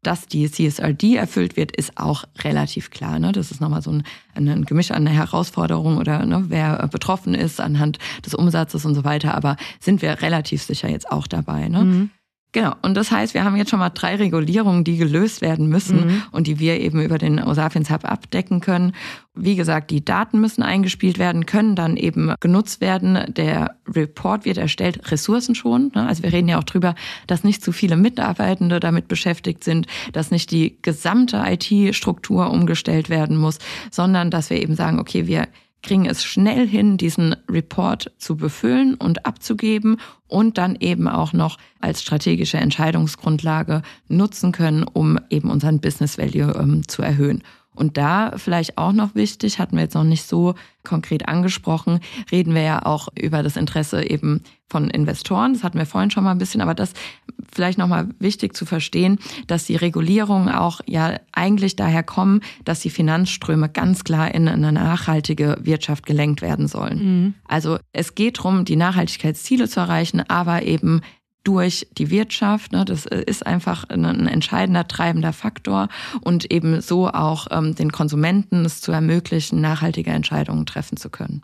dass 0.07 0.25
die 0.25 0.49
CSRD 0.49 1.17
erfüllt 1.17 1.57
wird, 1.57 1.75
ist 1.75 1.97
auch 1.97 2.23
relativ 2.39 2.91
klar. 2.91 3.19
Ne? 3.19 3.33
Das 3.33 3.51
ist 3.51 3.59
nochmal 3.59 3.81
so 3.81 3.91
ein, 3.91 4.03
ein 4.35 4.63
Gemisch 4.63 4.91
an 4.91 5.05
Herausforderungen 5.05 5.97
oder 5.97 6.25
ne, 6.25 6.45
wer 6.47 6.87
betroffen 6.87 7.33
ist 7.33 7.59
anhand 7.59 7.99
des 8.25 8.33
Umsatzes 8.33 8.85
und 8.85 8.95
so 8.95 9.03
weiter. 9.03 9.35
Aber 9.35 9.57
sind 9.81 10.01
wir 10.01 10.21
relativ 10.21 10.63
sicher 10.63 10.89
jetzt 10.89 11.11
auch 11.11 11.27
dabei. 11.27 11.67
Ne? 11.67 11.83
Mhm. 11.83 12.09
Genau. 12.53 12.73
Und 12.81 12.95
das 12.95 13.11
heißt, 13.11 13.33
wir 13.33 13.43
haben 13.43 13.57
jetzt 13.57 13.69
schon 13.69 13.79
mal 13.79 13.89
drei 13.89 14.15
Regulierungen, 14.15 14.83
die 14.83 14.97
gelöst 14.97 15.41
werden 15.41 15.67
müssen 15.67 16.07
mhm. 16.07 16.23
und 16.31 16.47
die 16.47 16.59
wir 16.59 16.79
eben 16.79 17.01
über 17.01 17.17
den 17.17 17.43
Osapiens 17.43 17.89
Hub 17.89 18.05
abdecken 18.05 18.61
können. 18.61 18.93
Wie 19.35 19.55
gesagt, 19.55 19.91
die 19.91 20.03
Daten 20.03 20.39
müssen 20.39 20.63
eingespielt 20.63 21.19
werden, 21.19 21.45
können 21.45 21.75
dann 21.75 21.97
eben 21.97 22.33
genutzt 22.39 22.79
werden. 22.79 23.33
Der 23.33 23.75
Report 23.87 24.45
wird 24.45 24.57
erstellt, 24.57 25.11
Ressourcen 25.11 25.55
schon. 25.55 25.91
Ne? 25.93 26.07
Also 26.07 26.23
wir 26.23 26.31
reden 26.31 26.47
ja 26.47 26.57
auch 26.57 26.63
drüber, 26.63 26.95
dass 27.27 27.43
nicht 27.43 27.63
zu 27.63 27.73
viele 27.73 27.97
Mitarbeitende 27.97 28.79
damit 28.79 29.09
beschäftigt 29.09 29.63
sind, 29.63 29.85
dass 30.13 30.31
nicht 30.31 30.49
die 30.49 30.77
gesamte 30.81 31.43
IT-Struktur 31.45 32.49
umgestellt 32.49 33.09
werden 33.09 33.37
muss, 33.37 33.59
sondern 33.91 34.31
dass 34.31 34.49
wir 34.49 34.61
eben 34.61 34.75
sagen, 34.75 34.99
okay, 34.99 35.27
wir 35.27 35.47
kriegen 35.83 36.05
es 36.05 36.23
schnell 36.23 36.67
hin, 36.67 36.97
diesen 36.97 37.35
Report 37.49 38.11
zu 38.17 38.35
befüllen 38.35 38.95
und 38.95 39.25
abzugeben 39.25 39.97
und 40.27 40.57
dann 40.57 40.75
eben 40.79 41.07
auch 41.07 41.33
noch 41.33 41.57
als 41.79 42.01
strategische 42.01 42.57
Entscheidungsgrundlage 42.57 43.81
nutzen 44.07 44.51
können, 44.51 44.83
um 44.83 45.19
eben 45.29 45.49
unseren 45.49 45.79
Business 45.79 46.17
Value 46.17 46.53
ähm, 46.59 46.87
zu 46.87 47.01
erhöhen. 47.01 47.43
Und 47.77 47.97
da 47.97 48.33
vielleicht 48.37 48.77
auch 48.77 48.91
noch 48.91 49.13
wichtig, 49.13 49.59
hatten 49.59 49.75
wir 49.75 49.83
jetzt 49.83 49.93
noch 49.93 50.03
nicht 50.03 50.23
so 50.23 50.55
konkret 50.83 51.27
angesprochen, 51.27 51.99
reden 52.31 52.55
wir 52.55 52.61
ja 52.63 52.85
auch 52.85 53.09
über 53.19 53.43
das 53.43 53.55
Interesse 53.55 54.09
eben 54.09 54.41
von 54.69 54.89
Investoren. 54.89 55.53
Das 55.53 55.63
hatten 55.63 55.77
wir 55.77 55.85
vorhin 55.85 56.11
schon 56.11 56.23
mal 56.23 56.31
ein 56.31 56.39
bisschen, 56.39 56.61
aber 56.61 56.73
das 56.73 56.93
vielleicht 57.53 57.77
nochmal 57.77 58.09
wichtig 58.19 58.55
zu 58.55 58.65
verstehen, 58.65 59.19
dass 59.47 59.65
die 59.65 59.75
Regulierungen 59.75 60.49
auch 60.49 60.81
ja 60.85 61.19
eigentlich 61.31 61.75
daher 61.75 62.03
kommen, 62.03 62.41
dass 62.65 62.79
die 62.79 62.89
Finanzströme 62.89 63.69
ganz 63.69 64.03
klar 64.03 64.33
in 64.33 64.47
eine 64.47 64.71
nachhaltige 64.71 65.57
Wirtschaft 65.61 66.05
gelenkt 66.05 66.41
werden 66.41 66.67
sollen. 66.67 66.99
Mhm. 66.99 67.33
Also 67.47 67.77
es 67.93 68.15
geht 68.15 68.39
darum, 68.39 68.65
die 68.65 68.75
Nachhaltigkeitsziele 68.75 69.69
zu 69.69 69.79
erreichen, 69.79 70.23
aber 70.27 70.63
eben 70.63 71.01
durch 71.43 71.87
die 71.97 72.09
Wirtschaft. 72.09 72.71
Ne? 72.71 72.85
Das 72.85 73.05
äh, 73.05 73.23
ist 73.25 73.45
einfach 73.45 73.85
ein 73.89 74.27
entscheidender 74.27 74.87
treibender 74.87 75.33
Faktor 75.33 75.87
und 76.21 76.51
eben 76.51 76.81
so 76.81 77.07
auch 77.07 77.47
ähm, 77.51 77.75
den 77.75 77.91
Konsumenten 77.91 78.65
es 78.65 78.81
zu 78.81 78.91
ermöglichen, 78.91 79.61
nachhaltige 79.61 80.11
Entscheidungen 80.11 80.65
treffen 80.65 80.97
zu 80.97 81.09
können. 81.09 81.43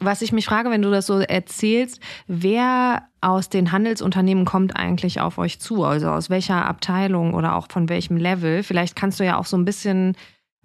Was 0.00 0.22
ich 0.22 0.32
mich 0.32 0.46
frage, 0.46 0.70
wenn 0.70 0.82
du 0.82 0.90
das 0.90 1.06
so 1.06 1.20
erzählst, 1.20 2.00
wer 2.26 3.08
aus 3.20 3.48
den 3.48 3.70
Handelsunternehmen 3.70 4.44
kommt 4.44 4.76
eigentlich 4.76 5.20
auf 5.20 5.38
euch 5.38 5.60
zu? 5.60 5.84
Also 5.84 6.08
aus 6.08 6.30
welcher 6.30 6.66
Abteilung 6.66 7.32
oder 7.32 7.54
auch 7.54 7.68
von 7.70 7.88
welchem 7.88 8.16
Level? 8.16 8.62
Vielleicht 8.64 8.96
kannst 8.96 9.20
du 9.20 9.24
ja 9.24 9.38
auch 9.38 9.46
so 9.46 9.56
ein 9.56 9.64
bisschen 9.64 10.16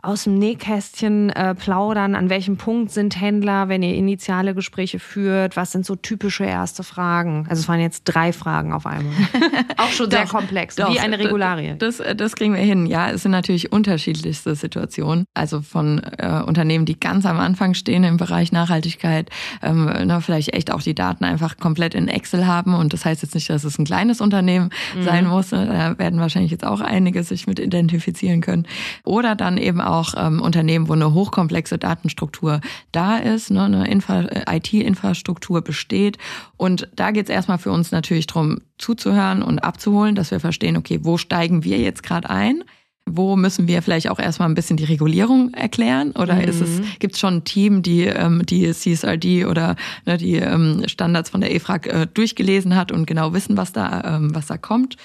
aus 0.02 0.24
dem 0.24 0.38
Nähkästchen 0.38 1.30
äh, 1.32 1.56
plaudern? 1.56 2.16
An 2.16 2.30
welchem 2.30 2.58
Punkt 2.58 2.92
sind 2.92 3.20
Händler, 3.20 3.68
wenn 3.70 3.84
ihr 3.84 3.96
initiale 3.96 4.56
Gespräche 4.56 5.00
führt? 5.00 5.58
Was 5.58 5.72
sind 5.72 5.86
so 5.86 5.96
typische 5.96 6.46
erste 6.46 6.84
Fragen? 6.84 7.46
Also 7.50 7.62
es 7.62 7.68
waren 7.68 7.82
jetzt 7.82 8.04
drei 8.06 8.32
Fragen 8.32 8.74
auf 8.74 8.86
einmal. 8.86 9.14
Auch 9.78 9.90
schon 9.90 10.10
sehr 10.10 10.26
komplex, 10.26 10.76
doch, 10.76 10.94
wie 10.94 11.00
eine 11.00 11.20
Regularie. 11.20 11.76
Das, 11.78 12.02
das 12.16 12.36
kriegen 12.36 12.54
wir 12.54 12.62
hin. 12.62 12.86
Ja, 12.86 13.12
es 13.12 13.24
sind 13.24 13.32
natürlich 13.32 13.72
unterschiedlichste 13.72 14.56
Situationen. 14.56 15.26
Also 15.34 15.62
von 15.62 16.02
äh, 16.18 16.42
Unternehmen, 16.46 16.86
die 16.86 17.00
ganz 17.00 17.26
am 17.26 17.40
Anfang 17.40 17.74
stehen 17.74 18.04
im 18.04 18.18
Bereich 18.18 18.52
Nachhaltigkeit, 18.52 19.30
ähm, 19.62 19.92
na, 20.06 20.22
vielleicht 20.22 20.54
echt 20.54 20.72
auch 20.72 20.82
die 20.82 20.96
Daten 20.96 21.26
einfach 21.26 21.58
komplett 21.58 21.94
in 21.94 22.08
Excel 22.08 22.48
haben. 22.48 22.74
Und 22.74 22.94
das 22.94 23.06
heißt 23.06 23.22
jetzt 23.22 23.36
nicht, 23.36 23.50
dass 23.50 23.64
es 23.64 23.78
ein 23.78 23.86
kleines 23.86 24.22
Unternehmen 24.22 24.70
mhm. 24.96 25.04
sein 25.04 25.28
muss. 25.28 25.52
Ne? 25.52 25.66
Da 25.68 26.00
werden 26.00 26.20
wahrscheinlich 26.20 26.52
jetzt 26.52 26.66
auch 26.66 26.80
einige 26.80 27.24
sich 27.24 27.48
mit 27.48 27.60
identifizieren 27.60 28.42
können. 28.42 28.66
Oder 29.04 29.36
dann 29.36 29.58
eben 29.58 29.82
auch 29.82 29.89
ähm, 30.18 30.42
Unternehmen, 30.42 30.88
wo 30.88 30.94
eine 30.94 31.14
hochkomplexe 31.14 31.78
Datenstruktur 31.78 32.62
da 32.92 33.18
ist, 33.18 33.52
ne, 33.52 33.64
eine 33.64 33.90
äh, 33.90 34.58
IT-Infrastruktur 34.58 35.62
besteht. 35.62 36.18
Und 36.58 36.88
da 36.96 37.12
geht 37.12 37.26
es 37.26 37.30
erstmal 37.30 37.58
für 37.58 37.72
uns 37.72 37.92
natürlich 37.92 38.28
darum, 38.28 38.60
zuzuhören 38.78 39.44
und 39.44 39.60
abzuholen, 39.60 40.16
dass 40.16 40.32
wir 40.32 40.40
verstehen, 40.40 40.78
okay, 40.78 41.00
wo 41.04 41.18
steigen 41.18 41.64
wir 41.64 41.78
jetzt 41.80 42.04
gerade 42.04 42.30
ein? 42.30 42.64
Wo 43.16 43.36
müssen 43.36 43.68
wir 43.68 43.82
vielleicht 43.82 44.10
auch 44.10 44.20
erstmal 44.20 44.50
ein 44.50 44.56
bisschen 44.56 44.78
die 44.78 44.86
Regulierung 44.86 45.54
erklären? 45.54 46.12
Oder 46.12 46.36
mhm. 46.36 46.42
ist 46.42 46.62
es, 46.62 46.82
gibt 47.00 47.16
es 47.16 47.20
schon 47.20 47.38
ein 47.38 47.44
Team, 47.44 47.82
die 47.82 48.04
ähm, 48.04 48.46
die 48.46 48.72
CSRD 48.72 49.46
oder 49.46 49.76
ne, 50.06 50.18
die 50.18 50.36
ähm, 50.36 50.84
Standards 50.88 51.30
von 51.30 51.42
der 51.42 51.54
EFRAG 51.54 51.88
äh, 51.88 52.08
durchgelesen 52.14 52.76
hat 52.76 52.92
und 52.92 53.06
genau 53.06 53.34
wissen, 53.34 53.58
was 53.58 53.72
da, 53.72 54.18
ähm, 54.18 54.34
was 54.34 54.48
da 54.48 54.58
kommt? 54.58 54.98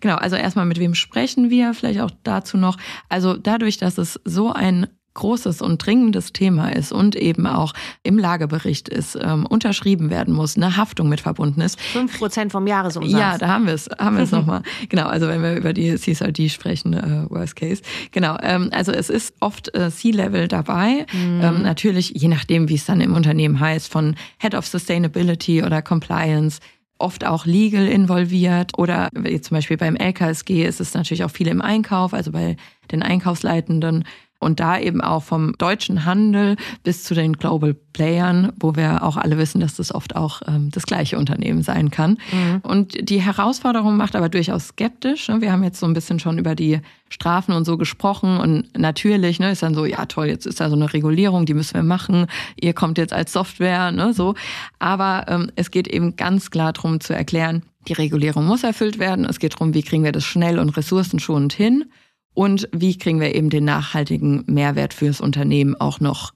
Genau, 0.00 0.16
also 0.16 0.36
erstmal 0.36 0.66
mit 0.66 0.78
wem 0.78 0.94
sprechen 0.94 1.50
wir, 1.50 1.74
vielleicht 1.74 2.00
auch 2.00 2.10
dazu 2.24 2.56
noch. 2.56 2.76
Also 3.08 3.34
dadurch, 3.34 3.78
dass 3.78 3.98
es 3.98 4.20
so 4.24 4.52
ein 4.52 4.86
großes 5.14 5.62
und 5.62 5.84
dringendes 5.84 6.32
Thema 6.32 6.70
ist 6.70 6.92
und 6.92 7.16
eben 7.16 7.46
auch 7.46 7.74
im 8.02 8.18
Lagebericht 8.18 8.88
ist, 8.88 9.18
ähm, 9.20 9.46
unterschrieben 9.46 10.10
werden 10.10 10.34
muss, 10.34 10.56
eine 10.56 10.76
Haftung 10.76 11.08
mit 11.08 11.20
verbunden 11.20 11.60
ist. 11.60 11.80
Fünf 11.80 12.18
Prozent 12.18 12.52
vom 12.52 12.66
Jahresumsatz. 12.66 13.20
Ja, 13.20 13.38
da 13.38 13.48
haben 13.48 13.66
wir 13.66 13.74
es, 13.74 13.88
haben 13.98 14.16
wir 14.16 14.24
es 14.24 14.30
nochmal. 14.32 14.62
Genau, 14.88 15.06
also 15.06 15.28
wenn 15.28 15.42
wir 15.42 15.54
über 15.56 15.72
die 15.72 15.94
CSRD 15.94 16.48
sprechen, 16.48 16.94
äh, 16.94 17.30
Worst 17.30 17.56
Case. 17.56 17.82
Genau, 18.10 18.36
ähm, 18.42 18.70
also 18.72 18.92
es 18.92 19.10
ist 19.10 19.34
oft 19.40 19.74
äh, 19.74 19.90
C-Level 19.90 20.48
dabei. 20.48 21.06
Mhm. 21.12 21.40
Ähm, 21.42 21.62
natürlich, 21.62 22.12
je 22.14 22.28
nachdem, 22.28 22.68
wie 22.68 22.76
es 22.76 22.86
dann 22.86 23.00
im 23.00 23.14
Unternehmen 23.14 23.60
heißt, 23.60 23.90
von 23.90 24.16
Head 24.38 24.54
of 24.54 24.66
Sustainability 24.66 25.62
oder 25.62 25.82
Compliance 25.82 26.60
oft 27.02 27.26
auch 27.26 27.44
legal 27.46 27.88
involviert 27.88 28.78
oder 28.78 29.08
zum 29.12 29.56
Beispiel 29.56 29.76
beim 29.76 29.96
LKSG 29.96 30.64
ist 30.64 30.80
es 30.80 30.94
natürlich 30.94 31.24
auch 31.24 31.30
viel 31.30 31.48
im 31.48 31.60
Einkauf, 31.60 32.14
also 32.14 32.30
bei 32.30 32.56
den 32.92 33.02
Einkaufsleitenden 33.02 34.04
und 34.42 34.60
da 34.60 34.78
eben 34.78 35.00
auch 35.00 35.22
vom 35.22 35.54
deutschen 35.58 36.04
Handel 36.04 36.56
bis 36.82 37.04
zu 37.04 37.14
den 37.14 37.34
Global 37.34 37.74
Playern, 37.92 38.52
wo 38.58 38.74
wir 38.74 39.02
auch 39.02 39.16
alle 39.16 39.38
wissen, 39.38 39.60
dass 39.60 39.74
das 39.74 39.94
oft 39.94 40.16
auch 40.16 40.42
ähm, 40.46 40.70
das 40.70 40.84
gleiche 40.84 41.18
Unternehmen 41.18 41.62
sein 41.62 41.90
kann. 41.90 42.18
Mhm. 42.32 42.60
Und 42.62 43.08
die 43.08 43.20
Herausforderung 43.20 43.96
macht 43.96 44.16
aber 44.16 44.28
durchaus 44.28 44.68
skeptisch. 44.68 45.28
Ne? 45.28 45.40
Wir 45.40 45.52
haben 45.52 45.62
jetzt 45.62 45.78
so 45.78 45.86
ein 45.86 45.92
bisschen 45.92 46.18
schon 46.18 46.38
über 46.38 46.54
die 46.54 46.80
Strafen 47.08 47.52
und 47.52 47.64
so 47.64 47.76
gesprochen 47.76 48.38
und 48.38 48.78
natürlich 48.78 49.38
ne, 49.38 49.52
ist 49.52 49.62
dann 49.62 49.74
so, 49.74 49.84
ja 49.84 50.06
toll, 50.06 50.26
jetzt 50.26 50.46
ist 50.46 50.60
da 50.60 50.70
so 50.70 50.76
eine 50.76 50.92
Regulierung, 50.92 51.44
die 51.44 51.54
müssen 51.54 51.74
wir 51.74 51.82
machen. 51.82 52.26
Ihr 52.58 52.72
kommt 52.72 52.96
jetzt 52.98 53.12
als 53.12 53.32
Software, 53.32 53.92
ne, 53.92 54.14
so. 54.14 54.34
Aber 54.78 55.26
ähm, 55.28 55.50
es 55.54 55.70
geht 55.70 55.88
eben 55.88 56.16
ganz 56.16 56.50
klar 56.50 56.72
darum 56.72 57.00
zu 57.00 57.14
erklären, 57.14 57.62
die 57.88 57.92
Regulierung 57.92 58.46
muss 58.46 58.62
erfüllt 58.62 58.98
werden. 58.98 59.24
Es 59.24 59.38
geht 59.38 59.54
darum, 59.54 59.74
wie 59.74 59.82
kriegen 59.82 60.04
wir 60.04 60.12
das 60.12 60.24
schnell 60.24 60.58
und 60.58 60.70
ressourcenschonend 60.70 61.52
hin 61.52 61.84
und 62.34 62.68
wie 62.72 62.96
kriegen 62.96 63.20
wir 63.20 63.34
eben 63.34 63.50
den 63.50 63.64
nachhaltigen 63.64 64.44
Mehrwert 64.46 64.94
fürs 64.94 65.20
Unternehmen 65.20 65.74
auch 65.74 66.00
noch 66.00 66.32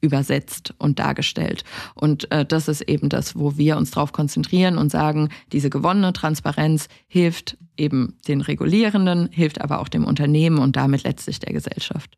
übersetzt 0.00 0.74
und 0.78 0.98
dargestellt. 0.98 1.64
Und 1.94 2.30
äh, 2.30 2.44
das 2.44 2.68
ist 2.68 2.82
eben 2.82 3.08
das, 3.08 3.36
wo 3.36 3.56
wir 3.56 3.76
uns 3.76 3.90
darauf 3.92 4.12
konzentrieren 4.12 4.78
und 4.78 4.90
sagen, 4.90 5.30
diese 5.52 5.70
gewonnene 5.70 6.12
Transparenz 6.12 6.88
hilft 7.08 7.56
eben 7.76 8.16
den 8.28 8.40
Regulierenden, 8.40 9.28
hilft 9.32 9.60
aber 9.60 9.80
auch 9.80 9.88
dem 9.88 10.04
Unternehmen 10.04 10.58
und 10.58 10.76
damit 10.76 11.04
letztlich 11.04 11.40
der 11.40 11.52
Gesellschaft. 11.52 12.16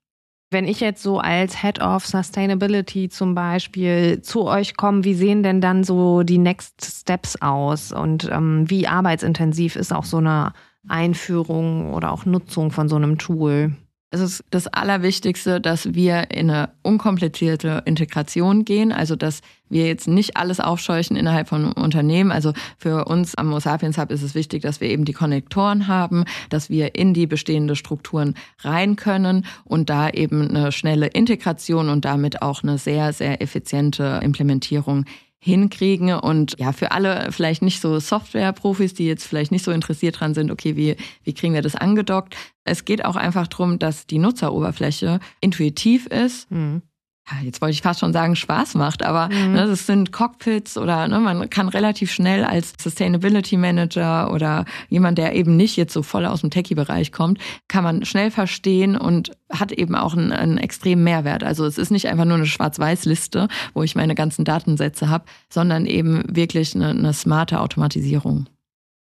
Wenn 0.50 0.66
ich 0.66 0.80
jetzt 0.80 1.02
so 1.02 1.18
als 1.18 1.60
Head 1.60 1.82
of 1.82 2.06
Sustainability 2.06 3.10
zum 3.10 3.34
Beispiel 3.34 4.22
zu 4.22 4.46
euch 4.46 4.76
komme, 4.76 5.04
wie 5.04 5.12
sehen 5.12 5.42
denn 5.42 5.60
dann 5.60 5.84
so 5.84 6.22
die 6.22 6.38
Next 6.38 6.84
Steps 6.84 7.36
aus 7.42 7.92
und 7.92 8.28
ähm, 8.32 8.64
wie 8.70 8.86
arbeitsintensiv 8.86 9.76
ist 9.76 9.92
auch 9.92 10.06
so 10.06 10.16
eine 10.16 10.54
Einführung 10.86 11.92
oder 11.92 12.12
auch 12.12 12.24
Nutzung 12.24 12.70
von 12.70 12.88
so 12.88 12.96
einem 12.96 13.18
Tool? 13.18 13.72
Es 14.10 14.20
ist 14.20 14.42
das 14.48 14.66
Allerwichtigste, 14.68 15.60
dass 15.60 15.92
wir 15.92 16.30
in 16.30 16.48
eine 16.48 16.70
unkomplizierte 16.82 17.82
Integration 17.84 18.64
gehen, 18.64 18.90
also 18.90 19.16
dass 19.16 19.42
wir 19.68 19.86
jetzt 19.86 20.08
nicht 20.08 20.38
alles 20.38 20.60
aufscheuchen 20.60 21.14
innerhalb 21.14 21.48
von 21.48 21.72
Unternehmen. 21.72 22.32
Also 22.32 22.54
für 22.78 23.04
uns 23.04 23.34
am 23.34 23.52
Osapiens 23.52 23.98
Hub 23.98 24.10
ist 24.10 24.22
es 24.22 24.34
wichtig, 24.34 24.62
dass 24.62 24.80
wir 24.80 24.88
eben 24.88 25.04
die 25.04 25.12
Konnektoren 25.12 25.88
haben, 25.88 26.24
dass 26.48 26.70
wir 26.70 26.94
in 26.94 27.12
die 27.12 27.26
bestehenden 27.26 27.76
Strukturen 27.76 28.34
rein 28.60 28.96
können 28.96 29.44
und 29.64 29.90
da 29.90 30.08
eben 30.08 30.48
eine 30.48 30.72
schnelle 30.72 31.08
Integration 31.08 31.90
und 31.90 32.06
damit 32.06 32.40
auch 32.40 32.62
eine 32.62 32.78
sehr, 32.78 33.12
sehr 33.12 33.42
effiziente 33.42 34.20
Implementierung 34.22 35.04
hinkriegen. 35.40 36.12
Und 36.14 36.55
ja, 36.59 36.72
für 36.72 36.92
alle 36.92 37.31
vielleicht 37.31 37.62
nicht 37.62 37.81
so 37.81 37.98
Software-Profis, 37.98 38.94
die 38.94 39.07
jetzt 39.07 39.24
vielleicht 39.24 39.53
nicht 39.53 39.64
so 39.64 39.70
interessiert 39.70 40.20
dran 40.20 40.35
sind, 40.35 40.51
okay, 40.51 40.77
wie, 40.77 40.96
wie 41.24 41.33
kriegen 41.33 41.55
wir 41.55 41.62
das 41.62 41.77
angedockt? 41.77 42.37
Es 42.64 42.85
geht 42.85 43.05
auch 43.05 43.16
einfach 43.16 43.46
darum, 43.46 43.79
dass 43.79 44.07
die 44.07 44.18
Nutzeroberfläche 44.18 45.20
intuitiv 45.40 46.07
ist. 46.07 46.51
Mhm 46.51 46.83
jetzt 47.44 47.60
wollte 47.60 47.72
ich 47.72 47.82
fast 47.82 48.00
schon 48.00 48.12
sagen, 48.12 48.36
Spaß 48.36 48.74
macht, 48.74 49.04
aber 49.04 49.28
mhm. 49.28 49.52
ne, 49.52 49.66
das 49.66 49.86
sind 49.86 50.12
Cockpits 50.12 50.76
oder 50.76 51.08
ne, 51.08 51.20
man 51.20 51.50
kann 51.50 51.68
relativ 51.68 52.10
schnell 52.10 52.44
als 52.44 52.72
Sustainability 52.80 53.56
Manager 53.56 54.32
oder 54.32 54.64
jemand, 54.88 55.18
der 55.18 55.34
eben 55.34 55.56
nicht 55.56 55.76
jetzt 55.76 55.92
so 55.92 56.02
voll 56.02 56.26
aus 56.26 56.40
dem 56.40 56.50
Techie-Bereich 56.50 57.12
kommt, 57.12 57.38
kann 57.68 57.84
man 57.84 58.04
schnell 58.04 58.30
verstehen 58.30 58.96
und 58.96 59.32
hat 59.50 59.72
eben 59.72 59.94
auch 59.94 60.14
einen, 60.14 60.32
einen 60.32 60.58
extremen 60.58 61.04
Mehrwert. 61.04 61.44
Also 61.44 61.64
es 61.64 61.78
ist 61.78 61.90
nicht 61.90 62.08
einfach 62.08 62.24
nur 62.24 62.36
eine 62.36 62.46
Schwarz-Weiß-Liste, 62.46 63.48
wo 63.74 63.82
ich 63.82 63.94
meine 63.94 64.14
ganzen 64.14 64.44
Datensätze 64.44 65.08
habe, 65.08 65.24
sondern 65.48 65.86
eben 65.86 66.24
wirklich 66.28 66.74
eine, 66.74 66.90
eine 66.90 67.12
smarte 67.12 67.60
Automatisierung. 67.60 68.46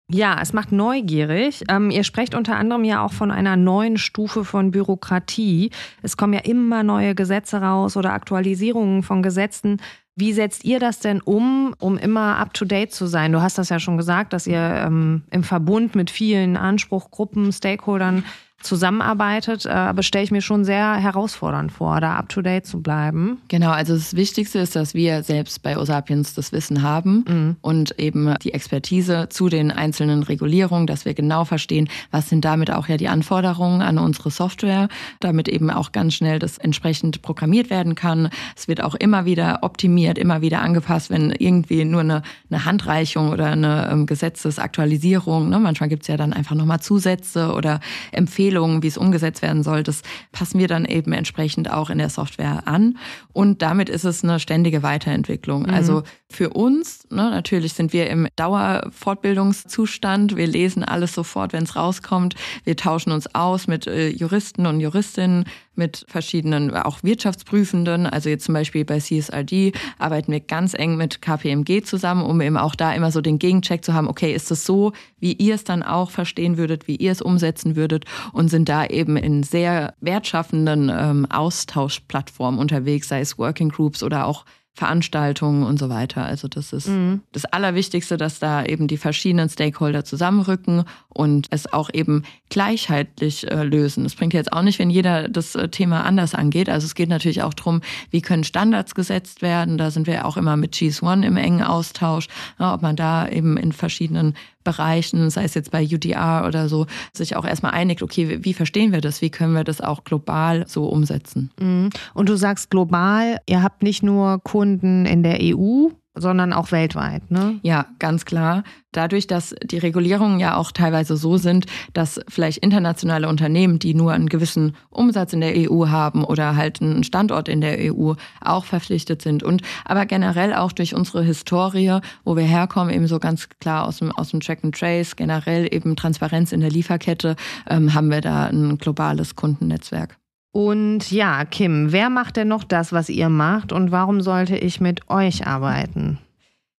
Ja, 0.09 0.37
es 0.41 0.53
macht 0.53 0.71
neugierig. 0.71 1.65
Ähm, 1.67 1.91
ihr 1.91 2.05
sprecht 2.05 2.33
unter 2.33 2.55
anderem 2.55 2.85
ja 2.85 3.03
auch 3.03 3.11
von 3.11 3.29
einer 3.29 3.57
neuen 3.57 3.97
Stufe 3.97 4.45
von 4.45 4.71
Bürokratie. 4.71 5.69
Es 6.01 6.15
kommen 6.15 6.31
ja 6.31 6.39
immer 6.39 6.81
neue 6.83 7.13
Gesetze 7.13 7.61
raus 7.61 7.97
oder 7.97 8.13
Aktualisierungen 8.13 9.03
von 9.03 9.21
Gesetzen. 9.21 9.81
Wie 10.15 10.31
setzt 10.31 10.63
ihr 10.63 10.79
das 10.79 10.99
denn 11.01 11.19
um, 11.21 11.75
um 11.77 11.97
immer 11.97 12.37
up-to-date 12.37 12.93
zu 12.93 13.05
sein? 13.05 13.33
Du 13.33 13.41
hast 13.41 13.57
das 13.57 13.67
ja 13.67 13.79
schon 13.79 13.97
gesagt, 13.97 14.31
dass 14.31 14.47
ihr 14.47 14.57
ähm, 14.57 15.23
im 15.29 15.43
Verbund 15.43 15.93
mit 15.93 16.09
vielen 16.09 16.55
Anspruchgruppen, 16.55 17.51
Stakeholdern 17.51 18.23
zusammenarbeitet, 18.61 19.65
äh, 19.65 19.69
aber 19.69 20.03
stelle 20.03 20.23
ich 20.23 20.31
mir 20.31 20.41
schon 20.41 20.65
sehr 20.65 20.95
herausfordernd 20.95 21.71
vor, 21.71 22.01
da 22.01 22.15
up-to-date 22.15 22.65
zu 22.65 22.81
bleiben. 22.81 23.37
Genau, 23.49 23.69
also 23.69 23.93
das 23.93 24.15
Wichtigste 24.15 24.59
ist, 24.59 24.75
dass 24.75 24.93
wir 24.93 25.21
selbst 25.23 25.61
bei 25.61 25.77
Osapiens 25.77 26.33
das 26.33 26.51
Wissen 26.51 26.81
haben 26.81 27.23
mhm. 27.27 27.55
und 27.61 27.99
eben 27.99 28.33
die 28.43 28.53
Expertise 28.53 29.27
zu 29.29 29.49
den 29.49 29.71
einzelnen 29.71 30.23
Regulierungen, 30.23 30.87
dass 30.87 31.05
wir 31.05 31.13
genau 31.13 31.45
verstehen, 31.45 31.87
was 32.09 32.29
sind 32.29 32.45
damit 32.45 32.71
auch 32.71 32.87
ja 32.87 32.97
die 32.97 33.07
Anforderungen 33.07 33.81
an 33.81 33.99
unsere 33.99 34.31
Software, 34.31 34.89
damit 35.19 35.47
eben 35.47 35.69
auch 35.69 35.91
ganz 35.91 36.15
schnell 36.15 36.39
das 36.39 36.57
entsprechend 36.57 37.21
programmiert 37.21 37.69
werden 37.69 37.93
kann. 37.93 38.29
Es 38.55 38.67
wird 38.67 38.81
auch 38.81 38.95
immer 38.95 39.25
wieder 39.25 39.59
optimiert, 39.61 40.17
immer 40.17 40.41
wieder 40.41 40.61
angepasst, 40.61 41.11
wenn 41.11 41.31
irgendwie 41.31 41.85
nur 41.85 42.01
eine, 42.01 42.23
eine 42.49 42.65
Handreichung 42.65 43.29
oder 43.29 43.47
eine 43.47 43.89
ähm, 43.91 44.07
Gesetzesaktualisierung, 44.07 45.47
ne? 45.47 45.59
manchmal 45.59 45.89
gibt 45.89 46.03
es 46.03 46.07
ja 46.07 46.17
dann 46.17 46.33
einfach 46.33 46.55
nochmal 46.55 46.79
Zusätze 46.79 47.53
oder 47.53 47.79
Empfehlungen, 48.11 48.46
Empfehlungen, 48.47 48.81
wie 48.81 48.87
es 48.87 48.97
umgesetzt 48.97 49.41
werden 49.41 49.61
soll, 49.61 49.83
das 49.83 50.03
passen 50.31 50.57
wir 50.57 50.69
dann 50.69 50.85
eben 50.85 51.11
entsprechend 51.11 51.69
auch 51.69 51.89
in 51.89 51.97
der 51.97 52.09
Software 52.09 52.65
an. 52.65 52.97
Und 53.33 53.61
damit 53.61 53.89
ist 53.89 54.05
es 54.05 54.23
eine 54.23 54.39
ständige 54.39 54.83
Weiterentwicklung. 54.83 55.63
Mhm. 55.63 55.69
Also 55.69 56.03
für 56.29 56.51
uns, 56.51 57.05
ne, 57.09 57.29
natürlich 57.29 57.73
sind 57.73 57.91
wir 57.91 58.09
im 58.09 58.29
Dauerfortbildungszustand. 58.37 60.37
Wir 60.37 60.47
lesen 60.47 60.85
alles 60.85 61.13
sofort, 61.13 61.51
wenn 61.51 61.63
es 61.63 61.75
rauskommt. 61.75 62.35
Wir 62.63 62.77
tauschen 62.77 63.11
uns 63.11 63.35
aus 63.35 63.67
mit 63.67 63.85
äh, 63.85 64.07
Juristen 64.07 64.65
und 64.65 64.79
Juristinnen, 64.79 65.43
mit 65.77 66.05
verschiedenen 66.07 66.75
auch 66.75 67.03
Wirtschaftsprüfenden. 67.03 68.07
Also 68.07 68.29
jetzt 68.29 68.45
zum 68.45 68.53
Beispiel 68.53 68.85
bei 68.85 68.99
CSRD 68.99 69.73
arbeiten 69.99 70.31
wir 70.31 70.39
ganz 70.39 70.73
eng 70.73 70.97
mit 70.97 71.21
KPMG 71.21 71.83
zusammen, 71.83 72.23
um 72.23 72.41
eben 72.41 72.57
auch 72.57 72.75
da 72.75 72.93
immer 72.93 73.11
so 73.11 73.21
den 73.21 73.39
Gegencheck 73.39 73.83
zu 73.83 73.93
haben. 73.93 74.07
Okay, 74.07 74.33
ist 74.33 74.51
es 74.51 74.65
so, 74.65 74.93
wie 75.19 75.33
ihr 75.33 75.55
es 75.55 75.63
dann 75.63 75.83
auch 75.83 76.11
verstehen 76.11 76.57
würdet, 76.57 76.87
wie 76.87 76.95
ihr 76.95 77.11
es 77.11 77.21
umsetzen 77.21 77.75
würdet? 77.75 78.05
und 78.33 78.49
sind 78.49 78.69
da 78.69 78.85
eben 78.85 79.17
in 79.17 79.43
sehr 79.43 79.93
wertschaffenden 79.99 80.91
ähm, 80.93 81.25
Austauschplattformen 81.29 82.59
unterwegs, 82.59 83.07
sei 83.07 83.19
es 83.19 83.37
Working 83.37 83.69
Groups 83.69 84.03
oder 84.03 84.25
auch 84.25 84.45
Veranstaltungen 84.77 85.63
und 85.63 85.79
so 85.79 85.89
weiter. 85.89 86.23
Also 86.23 86.47
das 86.47 86.71
ist 86.71 86.87
mhm. 86.87 87.21
das 87.31 87.45
Allerwichtigste, 87.45 88.15
dass 88.15 88.37
da 88.37 88.63
eben 88.63 88.87
die 88.87 88.97
verschiedenen 88.97 89.49
Stakeholder 89.49 90.05
zusammenrücken 90.05 90.83
und 91.09 91.47
es 91.49 91.73
auch 91.73 91.89
eben 91.91 92.21
gleichheitlich 92.49 93.49
äh, 93.49 93.63
lösen. 93.63 94.05
Es 94.05 94.13
bringt 94.13 94.35
jetzt 94.35 94.53
auch 94.53 94.61
nicht, 94.61 94.77
wenn 94.77 94.91
jeder 94.91 95.29
das 95.29 95.55
äh, 95.55 95.69
Thema 95.69 96.03
anders 96.03 96.35
angeht. 96.35 96.69
Also 96.69 96.85
es 96.85 96.93
geht 96.93 97.09
natürlich 97.09 97.41
auch 97.41 97.55
darum, 97.55 97.81
wie 98.11 98.21
können 98.21 98.43
Standards 98.43 98.93
gesetzt 98.93 99.41
werden. 99.41 99.79
Da 99.79 99.89
sind 99.89 100.05
wir 100.05 100.27
auch 100.27 100.37
immer 100.37 100.55
mit 100.57 100.75
GS1 100.75 101.23
im 101.23 101.37
engen 101.37 101.63
Austausch, 101.63 102.27
ja, 102.59 102.75
ob 102.75 102.83
man 102.83 102.95
da 102.95 103.27
eben 103.27 103.57
in 103.57 103.71
verschiedenen 103.71 104.35
Bereichen, 104.67 105.29
sei 105.29 105.45
es 105.45 105.53
jetzt 105.53 105.71
bei 105.71 105.81
UDR 105.81 106.43
oder 106.45 106.67
so, 106.67 106.87
sich 107.13 107.37
auch 107.37 107.45
erstmal 107.45 107.71
einigt, 107.71 108.03
okay, 108.03 108.43
wie, 108.43 108.53
verstehen 108.53 108.91
wir 108.91 108.99
das? 108.99 109.21
Wie 109.21 109.29
können 109.29 109.53
wir 109.53 109.63
das 109.63 109.79
auch 109.79 110.03
global 110.03 110.65
so 110.67 110.87
umsetzen? 110.87 111.51
Mhm. 111.57 111.89
Und 112.13 112.27
du 112.27 112.35
sagst 112.35 112.69
global, 112.69 113.37
ihr 113.47 113.63
habt 113.63 113.81
nicht 113.81 114.03
nur 114.03 114.41
Kunden 114.43 115.05
in 115.05 115.23
der 115.23 115.39
EU, 115.41 115.87
sondern 116.19 116.53
auch 116.53 116.71
weltweit, 116.71 117.29
ne? 117.31 117.59
Ja, 117.63 117.87
ganz 117.99 118.25
klar. 118.25 118.63
Dadurch, 118.91 119.27
dass 119.27 119.53
die 119.63 119.77
Regulierungen 119.77 120.39
ja 120.39 120.55
auch 120.55 120.71
teilweise 120.71 121.17
so 121.17 121.37
sind, 121.37 121.65
dass 121.93 122.19
vielleicht 122.27 122.59
internationale 122.59 123.27
Unternehmen, 123.27 123.79
die 123.79 123.93
nur 123.93 124.11
einen 124.13 124.29
gewissen 124.29 124.75
Umsatz 124.89 125.33
in 125.33 125.41
der 125.41 125.53
EU 125.55 125.87
haben 125.87 126.23
oder 126.23 126.55
halt 126.55 126.81
einen 126.81 127.03
Standort 127.03 127.49
in 127.49 127.61
der 127.61 127.93
EU, 127.93 128.13
auch 128.41 128.65
verpflichtet 128.65 129.21
sind. 129.21 129.43
Und 129.43 129.61
aber 129.85 130.05
generell 130.05 130.53
auch 130.53 130.71
durch 130.71 130.95
unsere 130.95 131.23
Historie, 131.23 131.99
wo 132.23 132.35
wir 132.35 132.43
herkommen, 132.43 132.93
eben 132.93 133.07
so 133.07 133.19
ganz 133.19 133.49
klar 133.59 133.85
aus 133.85 133.97
dem, 133.97 134.11
aus 134.11 134.29
dem 134.29 134.39
Track 134.39 134.63
and 134.63 134.75
Trace, 134.75 135.15
generell 135.15 135.67
eben 135.71 135.95
Transparenz 135.95 136.51
in 136.51 136.61
der 136.61 136.71
Lieferkette, 136.71 137.35
ähm, 137.69 137.93
haben 137.93 138.09
wir 138.09 138.21
da 138.21 138.45
ein 138.45 138.77
globales 138.77 139.35
Kundennetzwerk. 139.35 140.17
Und 140.57 141.11
ja, 141.11 141.45
Kim, 141.45 141.91
wer 141.91 142.09
macht 142.09 142.35
denn 142.35 142.47
noch 142.47 142.63
das, 142.63 142.91
was 142.91 143.09
ihr 143.09 143.29
macht 143.29 143.71
und 143.71 143.91
warum 143.91 144.21
sollte 144.21 144.57
ich 144.57 144.81
mit 144.81 145.07
euch 145.07 145.45
arbeiten? 145.45 146.17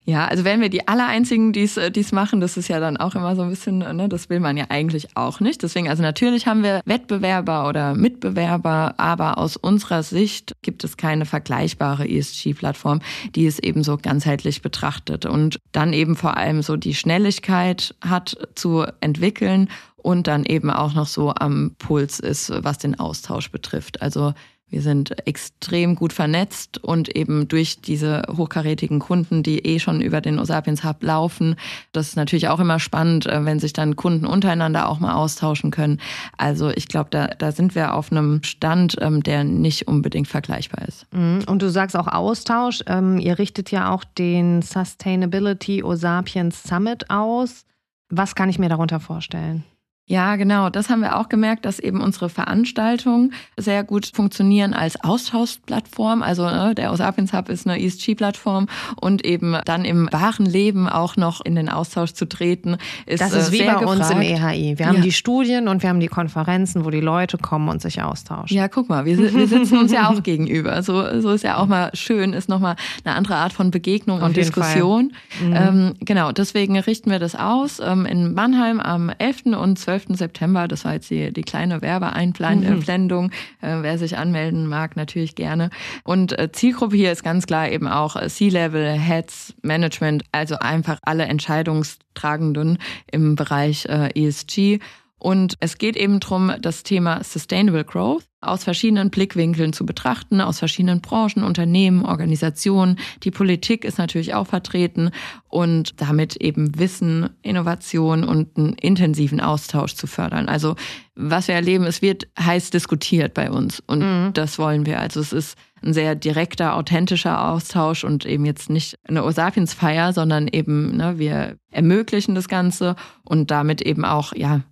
Ja, 0.05 0.25
also 0.25 0.43
wären 0.43 0.61
wir 0.61 0.69
die 0.69 0.88
Allereinzigen, 0.88 1.53
die 1.53 1.61
äh, 1.77 1.93
es 1.95 2.11
machen, 2.11 2.41
das 2.41 2.57
ist 2.57 2.67
ja 2.67 2.81
dann 2.81 2.97
auch 2.97 3.14
immer 3.14 3.37
so 3.37 3.43
ein 3.43 3.51
bisschen, 3.51 3.79
ne, 3.79 4.09
das 4.09 4.31
will 4.31 4.41
man 4.41 4.57
ja 4.57 4.64
eigentlich 4.71 5.17
auch 5.17 5.38
nicht. 5.38 5.62
Deswegen, 5.62 5.88
also 5.88 6.03
natürlich 6.03 6.49
haben 6.49 6.64
wir 6.64 6.81
Wettbewerber 6.87 7.69
oder 7.69 7.95
Mitbewerber, 7.95 8.95
aber 8.97 9.38
aus 9.38 9.57
unserer 9.57 10.03
Sicht 10.03 10.55
gibt 10.62 10.83
es 10.83 10.97
keine 10.97 11.25
vergleichbare 11.25 12.09
ESG-Plattform, 12.09 12.99
die 13.37 13.47
es 13.47 13.61
eben 13.61 13.85
so 13.85 13.97
ganzheitlich 13.97 14.61
betrachtet 14.61 15.25
und 15.25 15.61
dann 15.71 15.93
eben 15.93 16.17
vor 16.17 16.37
allem 16.37 16.62
so 16.62 16.77
die 16.77 16.95
Schnelligkeit 16.95 17.95
hat 18.01 18.37
zu 18.57 18.87
entwickeln 19.01 19.69
und 19.98 20.26
dann 20.26 20.44
eben 20.44 20.70
auch 20.70 20.94
noch 20.94 21.06
so 21.06 21.34
am 21.34 21.74
Puls 21.78 22.20
ist, 22.20 22.52
was 22.64 22.78
den 22.78 22.98
Austausch 22.98 23.50
betrifft. 23.50 24.00
Also 24.00 24.32
wir 24.70 24.82
sind 24.82 25.26
extrem 25.26 25.94
gut 25.94 26.12
vernetzt 26.12 26.82
und 26.84 27.08
eben 27.16 27.48
durch 27.48 27.80
diese 27.80 28.22
hochkarätigen 28.37 28.98
Kunden, 28.98 29.42
die 29.42 29.61
eh 29.61 29.78
schon 29.78 30.02
über 30.02 30.20
den 30.20 30.38
Osapiens 30.38 30.84
Hub 30.84 31.02
laufen. 31.02 31.56
Das 31.92 32.08
ist 32.08 32.16
natürlich 32.16 32.48
auch 32.48 32.61
immer 32.61 32.78
spannend, 32.78 33.26
äh, 33.26 33.44
wenn 33.44 33.61
sich 33.61 33.72
dann 33.72 33.96
Kunden 33.96 34.26
untereinander 34.26 34.88
auch 34.88 35.00
mal 35.00 35.14
austauschen 35.14 35.70
können. 35.70 36.00
Also 36.37 36.70
ich 36.70 36.88
glaube, 36.88 37.08
da, 37.11 37.28
da 37.28 37.52
sind 37.52 37.74
wir 37.74 37.94
auf 37.94 38.12
einem 38.12 38.42
Stand, 38.42 38.96
ähm, 39.00 39.22
der 39.22 39.44
nicht 39.44 39.88
unbedingt 39.88 40.28
vergleichbar 40.28 40.87
ist. 40.87 41.06
Mhm. 41.14 41.44
Und 41.46 41.62
du 41.62 41.70
sagst 41.70 41.96
auch 41.96 42.06
Austausch. 42.06 42.82
Ähm, 42.87 43.18
ihr 43.18 43.38
richtet 43.38 43.70
ja 43.70 43.90
auch 43.90 44.04
den 44.04 44.61
Sustainability 44.61 45.82
Osapiens 45.82 46.62
Summit 46.62 47.08
aus. 47.08 47.64
Was 48.11 48.34
kann 48.34 48.50
ich 48.50 48.58
mir 48.58 48.68
darunter 48.68 49.00
vorstellen? 49.00 49.64
Ja, 50.09 50.37
genau. 50.37 50.71
Das 50.71 50.88
haben 50.88 51.03
wir 51.03 51.18
auch 51.18 51.29
gemerkt, 51.29 51.66
dass 51.66 51.79
eben 51.79 52.01
unsere 52.01 52.31
Veranstaltungen 52.31 53.35
sehr 53.59 53.85
gut 53.85 54.11
funktionieren 54.12 54.73
als 54.73 55.03
Austauschplattform. 55.05 56.23
Also 56.23 56.44
ne, 56.47 56.75
der 56.75 56.92
Osapiens 56.92 57.35
Hub 57.35 57.51
ist 57.51 57.66
eine 57.66 57.79
ESG-Plattform 57.81 58.68
und 58.99 59.25
eben 59.27 59.59
dann 59.66 59.85
im 59.85 60.09
wahren 60.11 60.47
Leben 60.47 60.88
auch 60.88 61.16
noch 61.16 61.42
in 61.42 61.55
den 61.55 61.68
Austausch 61.68 62.14
zu 62.14 62.27
treten, 62.27 62.79
ist 63.05 63.21
Das 63.21 63.35
ist 63.35 63.51
äh, 63.51 63.53
wie 63.53 63.59
bei 63.59 63.75
gefragt. 63.75 63.87
uns 63.87 64.11
im 64.11 64.23
EHI. 64.23 64.79
Wir 64.79 64.87
haben 64.87 64.97
ja. 64.97 65.03
die 65.03 65.12
Studien 65.12 65.68
und 65.68 65.83
wir 65.83 65.90
haben 65.90 66.01
die 66.01 66.09
Konferenzen, 66.09 66.87
wo 66.87 66.90
die 66.90 67.01
Leute 67.01 67.37
kommen 67.37 67.68
und 67.68 67.83
sich 67.83 68.01
austauschen. 68.01 68.57
Ja, 68.57 68.68
guck 68.68 68.88
mal, 68.88 69.05
wir, 69.05 69.18
wir 69.18 69.47
sitzen 69.47 69.77
uns 69.77 69.92
ja 69.92 70.09
auch 70.09 70.23
gegenüber. 70.23 70.83
So, 70.83 71.21
so 71.21 71.33
ist 71.33 71.44
ja 71.44 71.59
auch 71.59 71.66
mal 71.66 71.90
schön, 71.92 72.33
ist 72.33 72.49
nochmal 72.49 72.77
eine 73.05 73.14
andere 73.14 73.37
Art 73.37 73.53
von 73.53 73.71
Begegnung 73.71 74.21
Auf 74.21 74.29
und 74.29 74.37
Diskussion. 74.38 75.12
Mhm. 75.42 75.53
Ähm, 75.55 75.94
genau, 76.01 76.33
deswegen 76.33 76.79
richten 76.79 77.11
wir 77.11 77.18
das 77.18 77.35
aus 77.35 77.79
ähm, 77.79 78.07
in 78.07 78.33
Mannheim 78.33 78.81
am 78.81 79.11
11. 79.11 79.59
und 79.59 79.79
12. 79.79 79.97
12. 79.98 80.16
September. 80.18 80.68
Das 80.68 80.84
war 80.84 80.94
jetzt 80.94 81.11
die, 81.11 81.32
die 81.32 81.42
kleine 81.42 81.82
Werbeeinblendung. 81.82 83.24
Mhm. 83.24 83.68
Äh, 83.68 83.82
wer 83.82 83.98
sich 83.98 84.16
anmelden 84.16 84.66
mag, 84.66 84.96
natürlich 84.96 85.34
gerne. 85.34 85.70
Und 86.04 86.38
äh, 86.38 86.50
Zielgruppe 86.52 86.96
hier 86.96 87.12
ist 87.12 87.22
ganz 87.22 87.46
klar 87.46 87.70
eben 87.70 87.88
auch 87.88 88.16
äh, 88.16 88.28
C-Level, 88.28 88.92
Heads, 88.92 89.54
Management, 89.62 90.24
also 90.32 90.56
einfach 90.58 90.98
alle 91.02 91.24
Entscheidungstragenden 91.24 92.78
im 93.11 93.37
Bereich 93.37 93.87
äh, 93.87 94.11
ESG. 94.14 94.78
Und 95.18 95.54
es 95.61 95.78
geht 95.78 95.96
eben 95.96 96.20
darum, 96.20 96.52
das 96.61 96.84
Thema 96.84 97.24
Sustainable 97.24 97.84
Growth 97.84 98.28
aus 98.40 98.62
verschiedenen 98.64 99.11
Blickwinkeln 99.11 99.72
zu 99.72 99.85
betrachten, 99.85 100.40
aus 100.40 100.61
verschiedenen 100.61 101.01
Branchen, 101.01 101.42
Unternehmen, 101.42 102.05
Organisationen. 102.05 102.98
Die 103.24 103.33
Politik 103.33 103.85
ist 103.85 103.98
natürlich 103.98 104.35
auch 104.35 104.46
vertreten 104.46 105.11
und 105.48 106.01
damit 106.01 106.37
eben 106.37 106.79
Wissen, 106.79 107.31
Innovation 107.42 108.22
und 108.22 108.57
einen 108.57 108.74
intensiven 108.74 109.40
Austausch 109.40 109.94
zu 109.94 110.07
fördern. 110.07 110.48
Also 110.48 110.77
was 111.16 111.48
wir 111.48 111.57
erleben, 111.57 111.85
es 111.85 112.01
wird 112.01 112.29
heiß 112.38 112.70
diskutiert 112.70 113.35
bei 113.35 113.51
uns 113.51 113.83
und 113.87 114.01
mhm. 114.01 114.33
das 114.35 114.59
wollen 114.59 114.87
wir. 114.87 115.01
Also 115.01 115.18
es 115.20 115.33
ist 115.33 115.59
ein 115.83 115.92
sehr 115.92 116.14
direkter, 116.14 116.77
authentischer 116.77 117.48
Austausch 117.48 118.05
und 118.05 118.24
eben 118.24 118.44
jetzt 118.44 118.70
nicht 118.70 118.96
eine 119.09 119.24
Osapiens-Feier, 119.24 120.12
sondern 120.12 120.48
eben, 120.48 120.96
ne, 120.96 121.18
wir 121.18 121.57
ermöglichen 121.70 122.35
das 122.35 122.48
Ganze 122.48 122.94
und 123.24 123.51
damit 123.51 123.83
eben 123.83 124.05
auch, 124.05 124.33
ja, 124.35 124.62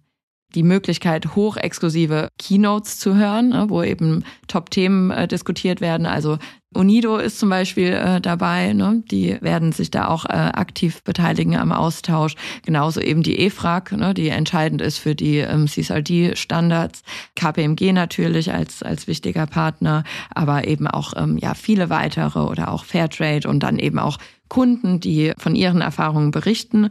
die 0.55 0.63
Möglichkeit, 0.63 1.35
hochexklusive 1.35 2.29
Keynotes 2.39 2.99
zu 2.99 3.15
hören, 3.15 3.51
ne, 3.51 3.67
wo 3.69 3.83
eben 3.83 4.25
Top-Themen 4.49 5.11
äh, 5.11 5.29
diskutiert 5.29 5.81
werden. 5.81 6.07
Also 6.07 6.39
UNIDO 6.77 7.17
ist 7.17 7.39
zum 7.39 7.49
Beispiel 7.49 7.93
äh, 7.93 8.21
dabei, 8.21 8.73
ne? 8.73 9.03
die 9.11 9.39
werden 9.41 9.73
sich 9.73 9.91
da 9.91 10.09
auch 10.09 10.27
äh, 10.27 10.33
aktiv 10.33 11.03
beteiligen 11.05 11.57
am 11.57 11.73
Austausch. 11.73 12.35
Genauso 12.65 13.01
eben 13.01 13.23
die 13.23 13.39
EFRAG, 13.47 13.93
ne? 13.93 14.13
die 14.13 14.29
entscheidend 14.29 14.83
ist 14.83 14.99
für 14.99 15.15
die 15.15 15.39
ähm, 15.39 15.67
CSRD-Standards. 15.67 17.03
KPMG 17.35 17.93
natürlich 17.93 18.53
als, 18.53 18.83
als 18.83 19.07
wichtiger 19.07 19.47
Partner, 19.47 20.05
aber 20.35 20.67
eben 20.69 20.87
auch 20.87 21.15
ähm, 21.17 21.39
ja, 21.39 21.55
viele 21.55 21.89
weitere 21.89 22.41
oder 22.41 22.71
auch 22.71 22.85
Fairtrade 22.85 23.49
und 23.49 23.61
dann 23.61 23.79
eben 23.79 23.99
auch 23.99 24.19
Kunden, 24.49 25.01
die 25.01 25.33
von 25.39 25.55
ihren 25.55 25.81
Erfahrungen 25.81 26.31
berichten. 26.31 26.91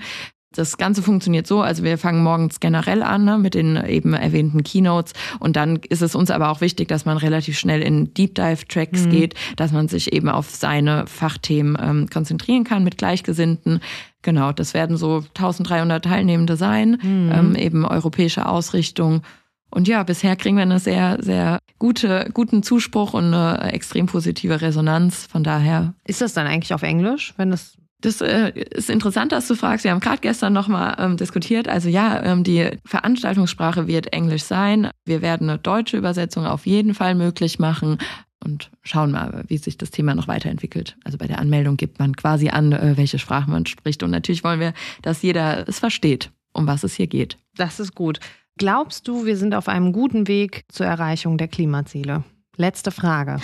Das 0.56 0.78
Ganze 0.78 1.02
funktioniert 1.02 1.48
so, 1.48 1.62
also 1.62 1.84
wir 1.84 1.98
fangen 1.98 2.24
morgens 2.24 2.60
generell 2.60 3.04
an 3.04 3.26
ne, 3.26 3.38
mit 3.38 3.54
den 3.54 3.76
eben 3.86 4.14
erwähnten 4.14 4.64
Keynotes 4.64 5.14
und 5.40 5.56
dann 5.56 5.78
ist 5.90 6.02
es 6.02 6.16
uns 6.16 6.32
aber 6.32 6.50
auch 6.50 6.62
wichtig, 6.62 6.88
dass 6.88 7.06
man 7.06 7.18
relativ 7.18 7.58
schnell 7.58 7.82
in 7.82 8.14
Deep 8.14 8.36
Dive 8.36 8.68
Tracks 8.68 9.06
mhm. 9.06 9.10
geht, 9.10 9.34
dass 9.56 9.72
man 9.72 9.88
sich 9.88 10.14
eben 10.14 10.30
auf 10.30 10.50
seine 10.50 11.08
Fachthemen 11.08 11.78
ähm, 11.82 12.10
konzentrieren 12.10 12.64
kann 12.64 12.84
mit 12.84 12.98
Gleichgesinnten. 12.98 13.82
Genau, 14.22 14.52
das 14.52 14.74
werden 14.74 14.98
so 14.98 15.24
1300 15.36 16.04
Teilnehmende 16.04 16.58
sein, 16.58 16.98
mhm. 17.02 17.32
ähm, 17.34 17.56
eben 17.56 17.86
europäische 17.86 18.48
Ausrichtung. 18.48 19.22
Und 19.70 19.88
ja, 19.88 20.04
bisher 20.04 20.36
kriegen 20.36 20.56
wir 20.56 20.64
eine 20.64 20.80
sehr, 20.80 21.18
sehr 21.22 21.60
gute, 21.80 22.30
guten 22.34 22.64
Zuspruch 22.64 23.14
und 23.14 23.34
eine 23.34 23.74
extrem 23.74 24.06
positive 24.06 24.62
Resonanz. 24.62 25.28
Von 25.30 25.44
daher. 25.44 25.94
Ist 26.06 26.22
das 26.22 26.34
dann 26.34 26.48
eigentlich 26.48 26.74
auf 26.74 26.82
Englisch, 26.82 27.34
wenn 27.38 27.52
das 27.52 27.78
das 28.02 28.22
äh, 28.22 28.52
ist 28.72 28.90
interessant, 28.90 29.32
dass 29.32 29.48
du 29.48 29.56
fragst. 29.56 29.84
Wir 29.84 29.92
haben 29.92 30.00
gerade 30.00 30.20
gestern 30.22 30.54
nochmal 30.54 30.96
ähm, 31.00 31.18
diskutiert. 31.18 31.68
Also 31.68 31.90
ja, 31.90 32.22
ähm, 32.24 32.44
die 32.44 32.70
Veranstaltungssprache 32.86 33.88
wird 33.88 34.14
Englisch 34.14 34.44
sein. 34.44 34.90
Wir 35.06 35.22
werden 35.22 35.50
eine 35.50 35.60
deutsche 35.60 35.98
Übersetzung 35.98 36.46
auf 36.46 36.66
jeden 36.66 36.94
Fall 36.94 37.16
möglich 37.16 37.58
machen 37.58 37.98
und 38.44 38.70
schauen 38.84 39.12
mal, 39.12 39.44
wie 39.48 39.58
sich 39.58 39.78
das 39.78 39.92
Thema 39.92 40.14
noch 40.14 40.28
weiterentwickelt. 40.28 40.98
Also 41.04 41.18
bei 41.18 41.28
der 41.28 41.40
Anmeldung 41.40 41.78
gibt 41.78 42.00
man 42.00 42.16
quasi 42.16 42.50
an, 42.50 42.72
äh, 42.74 42.96
welche 42.96 43.18
Sprache 43.18 43.50
man 43.50 43.66
spricht. 43.66 44.04
Und 44.04 44.12
natürlich 44.12 44.44
wollen 44.44 44.60
wir, 44.60 44.74
dass 45.02 45.22
jeder 45.22 45.68
es 45.68 45.80
versteht, 45.80 46.32
um 46.54 46.68
was 46.68 46.84
es 46.84 46.96
hier 46.96 47.08
geht. 47.08 47.38
Das 47.56 47.80
ist 47.80 47.96
gut. 47.96 48.20
Glaubst 48.58 49.08
du, 49.08 49.26
wir 49.26 49.36
sind 49.36 49.56
auf 49.56 49.68
einem 49.68 49.92
guten 49.92 50.28
Weg 50.28 50.64
zur 50.70 50.86
Erreichung 50.86 51.38
der 51.38 51.48
Klimaziele? 51.48 52.24
Letzte 52.56 52.92
Frage. 52.92 53.40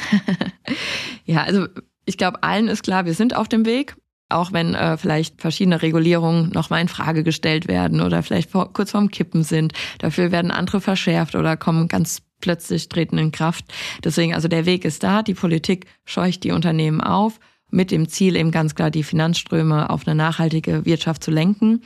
ja, 1.25 1.43
also 1.43 1.67
ich 2.05 2.17
glaube, 2.17 2.43
allen 2.43 2.67
ist 2.67 2.83
klar, 2.83 3.05
wir 3.05 3.13
sind 3.13 3.35
auf 3.35 3.49
dem 3.49 3.65
Weg 3.65 3.95
auch 4.31 4.53
wenn 4.53 4.75
äh, 4.75 4.97
vielleicht 4.97 5.41
verschiedene 5.41 5.81
Regulierungen 5.81 6.49
nochmal 6.49 6.81
in 6.81 6.87
Frage 6.87 7.23
gestellt 7.23 7.67
werden 7.67 8.01
oder 8.01 8.23
vielleicht 8.23 8.51
vor, 8.51 8.71
kurz 8.73 8.91
vorm 8.91 9.11
Kippen 9.11 9.43
sind. 9.43 9.73
Dafür 9.99 10.31
werden 10.31 10.51
andere 10.51 10.81
verschärft 10.81 11.35
oder 11.35 11.57
kommen 11.57 11.87
ganz 11.87 12.21
plötzlich 12.39 12.89
treten 12.89 13.17
in 13.17 13.31
Kraft. 13.31 13.65
Deswegen, 14.03 14.33
also 14.33 14.47
der 14.47 14.65
Weg 14.65 14.83
ist 14.83 15.03
da. 15.03 15.21
Die 15.21 15.35
Politik 15.35 15.85
scheucht 16.05 16.43
die 16.43 16.51
Unternehmen 16.51 17.01
auf 17.01 17.39
mit 17.71 17.89
dem 17.91 18.09
Ziel 18.09 18.35
eben 18.35 18.51
ganz 18.51 18.75
klar 18.75 18.91
die 18.91 19.03
Finanzströme 19.03 19.89
auf 19.89 20.05
eine 20.05 20.15
nachhaltige 20.15 20.85
Wirtschaft 20.85 21.23
zu 21.23 21.31
lenken. 21.31 21.81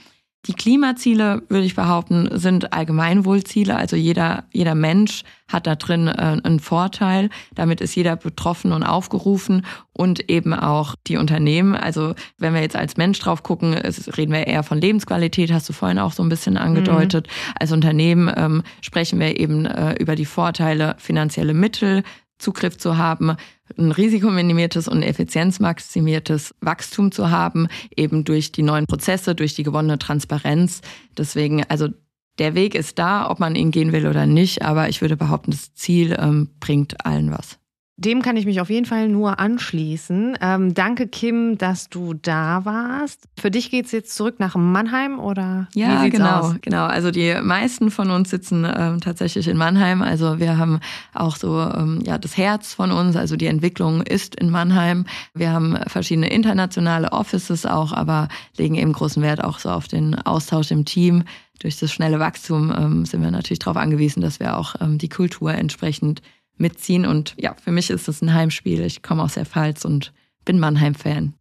Die 0.47 0.53
Klimaziele, 0.53 1.41
würde 1.49 1.65
ich 1.65 1.75
behaupten, 1.75 2.29
sind 2.31 2.71
Allgemeinwohlziele. 2.71 3.75
Also 3.75 3.95
jeder, 3.95 4.43
jeder 4.51 4.75
Mensch 4.75 5.23
hat 5.47 5.65
da 5.65 5.75
drin 5.75 6.08
äh, 6.08 6.39
einen 6.43 6.60
Vorteil. 6.60 7.29
Damit 7.55 7.81
ist 7.81 7.95
jeder 7.95 8.15
betroffen 8.15 8.71
und 8.71 8.84
aufgerufen 8.84 9.65
und 9.93 10.29
eben 10.29 10.53
auch 10.53 10.95
die 11.08 11.17
Unternehmen. 11.17 11.75
Also 11.75 12.13
wenn 12.38 12.53
wir 12.53 12.62
jetzt 12.62 12.75
als 12.75 12.97
Mensch 12.97 13.19
drauf 13.19 13.41
gucken, 13.41 13.73
reden 13.73 14.34
wir 14.34 14.45
eher 14.45 14.63
von 14.63 14.79
Lebensqualität, 14.79 15.51
hast 15.51 15.67
du 15.69 15.73
vorhin 15.73 15.99
auch 15.99 16.12
so 16.12 16.21
ein 16.21 16.29
bisschen 16.29 16.58
angedeutet. 16.58 17.27
Mhm. 17.27 17.53
Als 17.60 17.71
Unternehmen 17.71 18.31
ähm, 18.36 18.63
sprechen 18.81 19.19
wir 19.19 19.39
eben 19.39 19.65
äh, 19.65 19.93
über 19.95 20.15
die 20.15 20.25
Vorteile 20.25 20.95
finanzielle 20.99 21.53
Mittel, 21.53 22.03
Zugriff 22.38 22.78
zu 22.78 22.98
haben, 22.98 23.36
ein 23.78 23.91
risikominimiertes 23.91 24.88
und 24.88 25.02
effizienzmaximiertes 25.02 26.54
Wachstum 26.62 27.12
zu 27.12 27.32
haben, 27.32 27.67
eben 27.95 28.24
durch 28.24 28.52
die 28.52 28.63
neuen 28.63 28.86
Prozesse, 28.86 29.36
durch 29.36 29.56
die 29.56 29.63
gewonnene 29.63 29.98
Transparenz. 29.98 30.82
Deswegen, 31.17 31.63
also 31.69 31.89
der 32.38 32.54
Weg 32.56 32.76
ist 32.76 33.00
da, 33.00 33.30
ob 33.30 33.39
man 33.39 33.56
ihn 33.56 33.71
gehen 33.71 33.91
will 33.91 34.08
oder 34.08 34.26
nicht, 34.26 34.62
aber 34.62 34.89
ich 34.89 35.02
würde 35.02 35.17
behaupten, 35.17 35.52
das 35.52 35.74
Ziel 35.74 36.15
ähm, 36.19 36.50
bringt 36.60 37.06
allen 37.06 37.32
was. 37.32 37.58
Dem 37.97 38.21
kann 38.21 38.36
ich 38.36 38.45
mich 38.45 38.60
auf 38.60 38.69
jeden 38.69 38.86
Fall 38.86 39.08
nur 39.08 39.39
anschließen. 39.39 40.38
Ähm, 40.41 40.73
danke, 40.73 41.08
Kim, 41.08 41.58
dass 41.58 41.88
du 41.88 42.13
da 42.13 42.65
warst. 42.65 43.21
Für 43.39 43.49
dich 43.49 43.71
geht 43.71 43.86
es 43.86 43.93
jetzt 43.93 44.13
zurück 44.13 44.36
nach 44.38 44.55
Mannheim 44.55 45.17
oder? 45.17 45.69
Ja, 45.73 46.05
genau, 46.10 46.39
aus? 46.39 46.55
genau. 46.62 46.86
Also 46.86 47.12
die 47.12 47.34
meisten 47.41 47.91
von 47.91 48.12
uns 48.12 48.31
sitzen 48.31 48.65
ähm, 48.65 48.99
tatsächlich 48.99 49.47
in 49.47 49.55
Mannheim. 49.55 50.01
Also 50.01 50.39
wir 50.39 50.58
haben 50.58 50.81
auch 51.13 51.38
so 51.38 51.58
ähm, 51.62 52.01
ja 52.05 52.17
das 52.17 52.36
Herz 52.36 52.73
von 52.73 52.91
uns. 52.91 53.15
Also 53.15 53.38
die 53.38 53.47
Entwicklung 53.47 54.01
ist 54.01 54.36
in 54.36 54.49
Mannheim. 54.49 55.05
Wir 55.34 55.51
haben 55.51 55.77
verschiedene 55.88 56.29
internationale 56.29 57.13
Offices 57.13 57.65
auch, 57.65 57.93
aber 57.93 58.27
legen 58.58 58.75
eben 58.75 58.91
großen 58.91 59.23
Wert 59.23 59.41
auch 59.41 59.60
so 59.60 59.69
auf 59.69 59.88
den 59.88 60.15
Austausch 60.15 60.69
im 60.71 60.84
Team. 60.84 61.23
Durch 61.60 61.79
das 61.79 61.93
schnelle 61.93 62.19
Wachstum 62.19 62.73
ähm, 62.77 63.05
sind 63.05 63.21
wir 63.21 63.31
natürlich 63.31 63.60
darauf 63.60 63.77
angewiesen, 63.77 64.21
dass 64.21 64.41
wir 64.41 64.58
auch 64.58 64.75
ähm, 64.81 64.97
die 64.97 65.08
Kultur 65.08 65.53
entsprechend 65.53 66.21
mitziehen. 66.57 67.05
Und 67.05 67.33
ja, 67.37 67.55
für 67.61 67.71
mich 67.71 67.89
ist 67.89 68.07
es 68.07 68.21
ein 68.21 68.33
Heimspiel. 68.33 68.81
Ich 68.81 69.01
komme 69.01 69.23
aus 69.23 69.35
der 69.35 69.45
Pfalz 69.45 69.85
und 69.85 70.13
bin 70.45 70.59
Mannheim-Fan. 70.59 71.33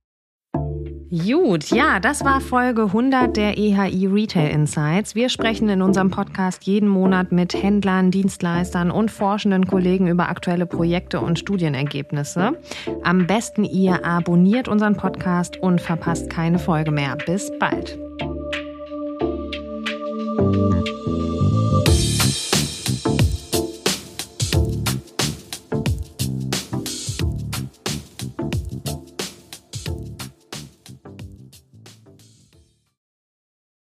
Gut, 1.11 1.71
ja, 1.71 2.01
das 2.01 2.25
war 2.25 2.41
Folge 2.41 2.87
100 2.87 3.37
der 3.37 3.57
EHI 3.57 4.07
Retail 4.07 4.51
Insights. 4.51 5.15
Wir 5.15 5.29
sprechen 5.29 5.69
in 5.69 5.81
unserem 5.81 6.11
Podcast 6.11 6.65
jeden 6.65 6.89
Monat 6.89 7.31
mit 7.31 7.55
Händlern, 7.55 8.11
Dienstleistern 8.11 8.91
und 8.91 9.13
forschenden 9.13 9.67
Kollegen 9.67 10.09
über 10.09 10.29
aktuelle 10.29 10.67
Projekte 10.67 11.21
und 11.21 11.39
Studienergebnisse. 11.39 12.59
Am 13.05 13.29
besten 13.29 13.63
ihr 13.63 14.05
abonniert 14.05 14.67
unseren 14.67 14.97
Podcast 14.97 15.57
und 15.59 15.81
verpasst 15.81 16.31
keine 16.31 16.59
Folge 16.59 16.91
mehr. 16.91 17.17
Bis 17.27 17.49
bald. 17.61 17.97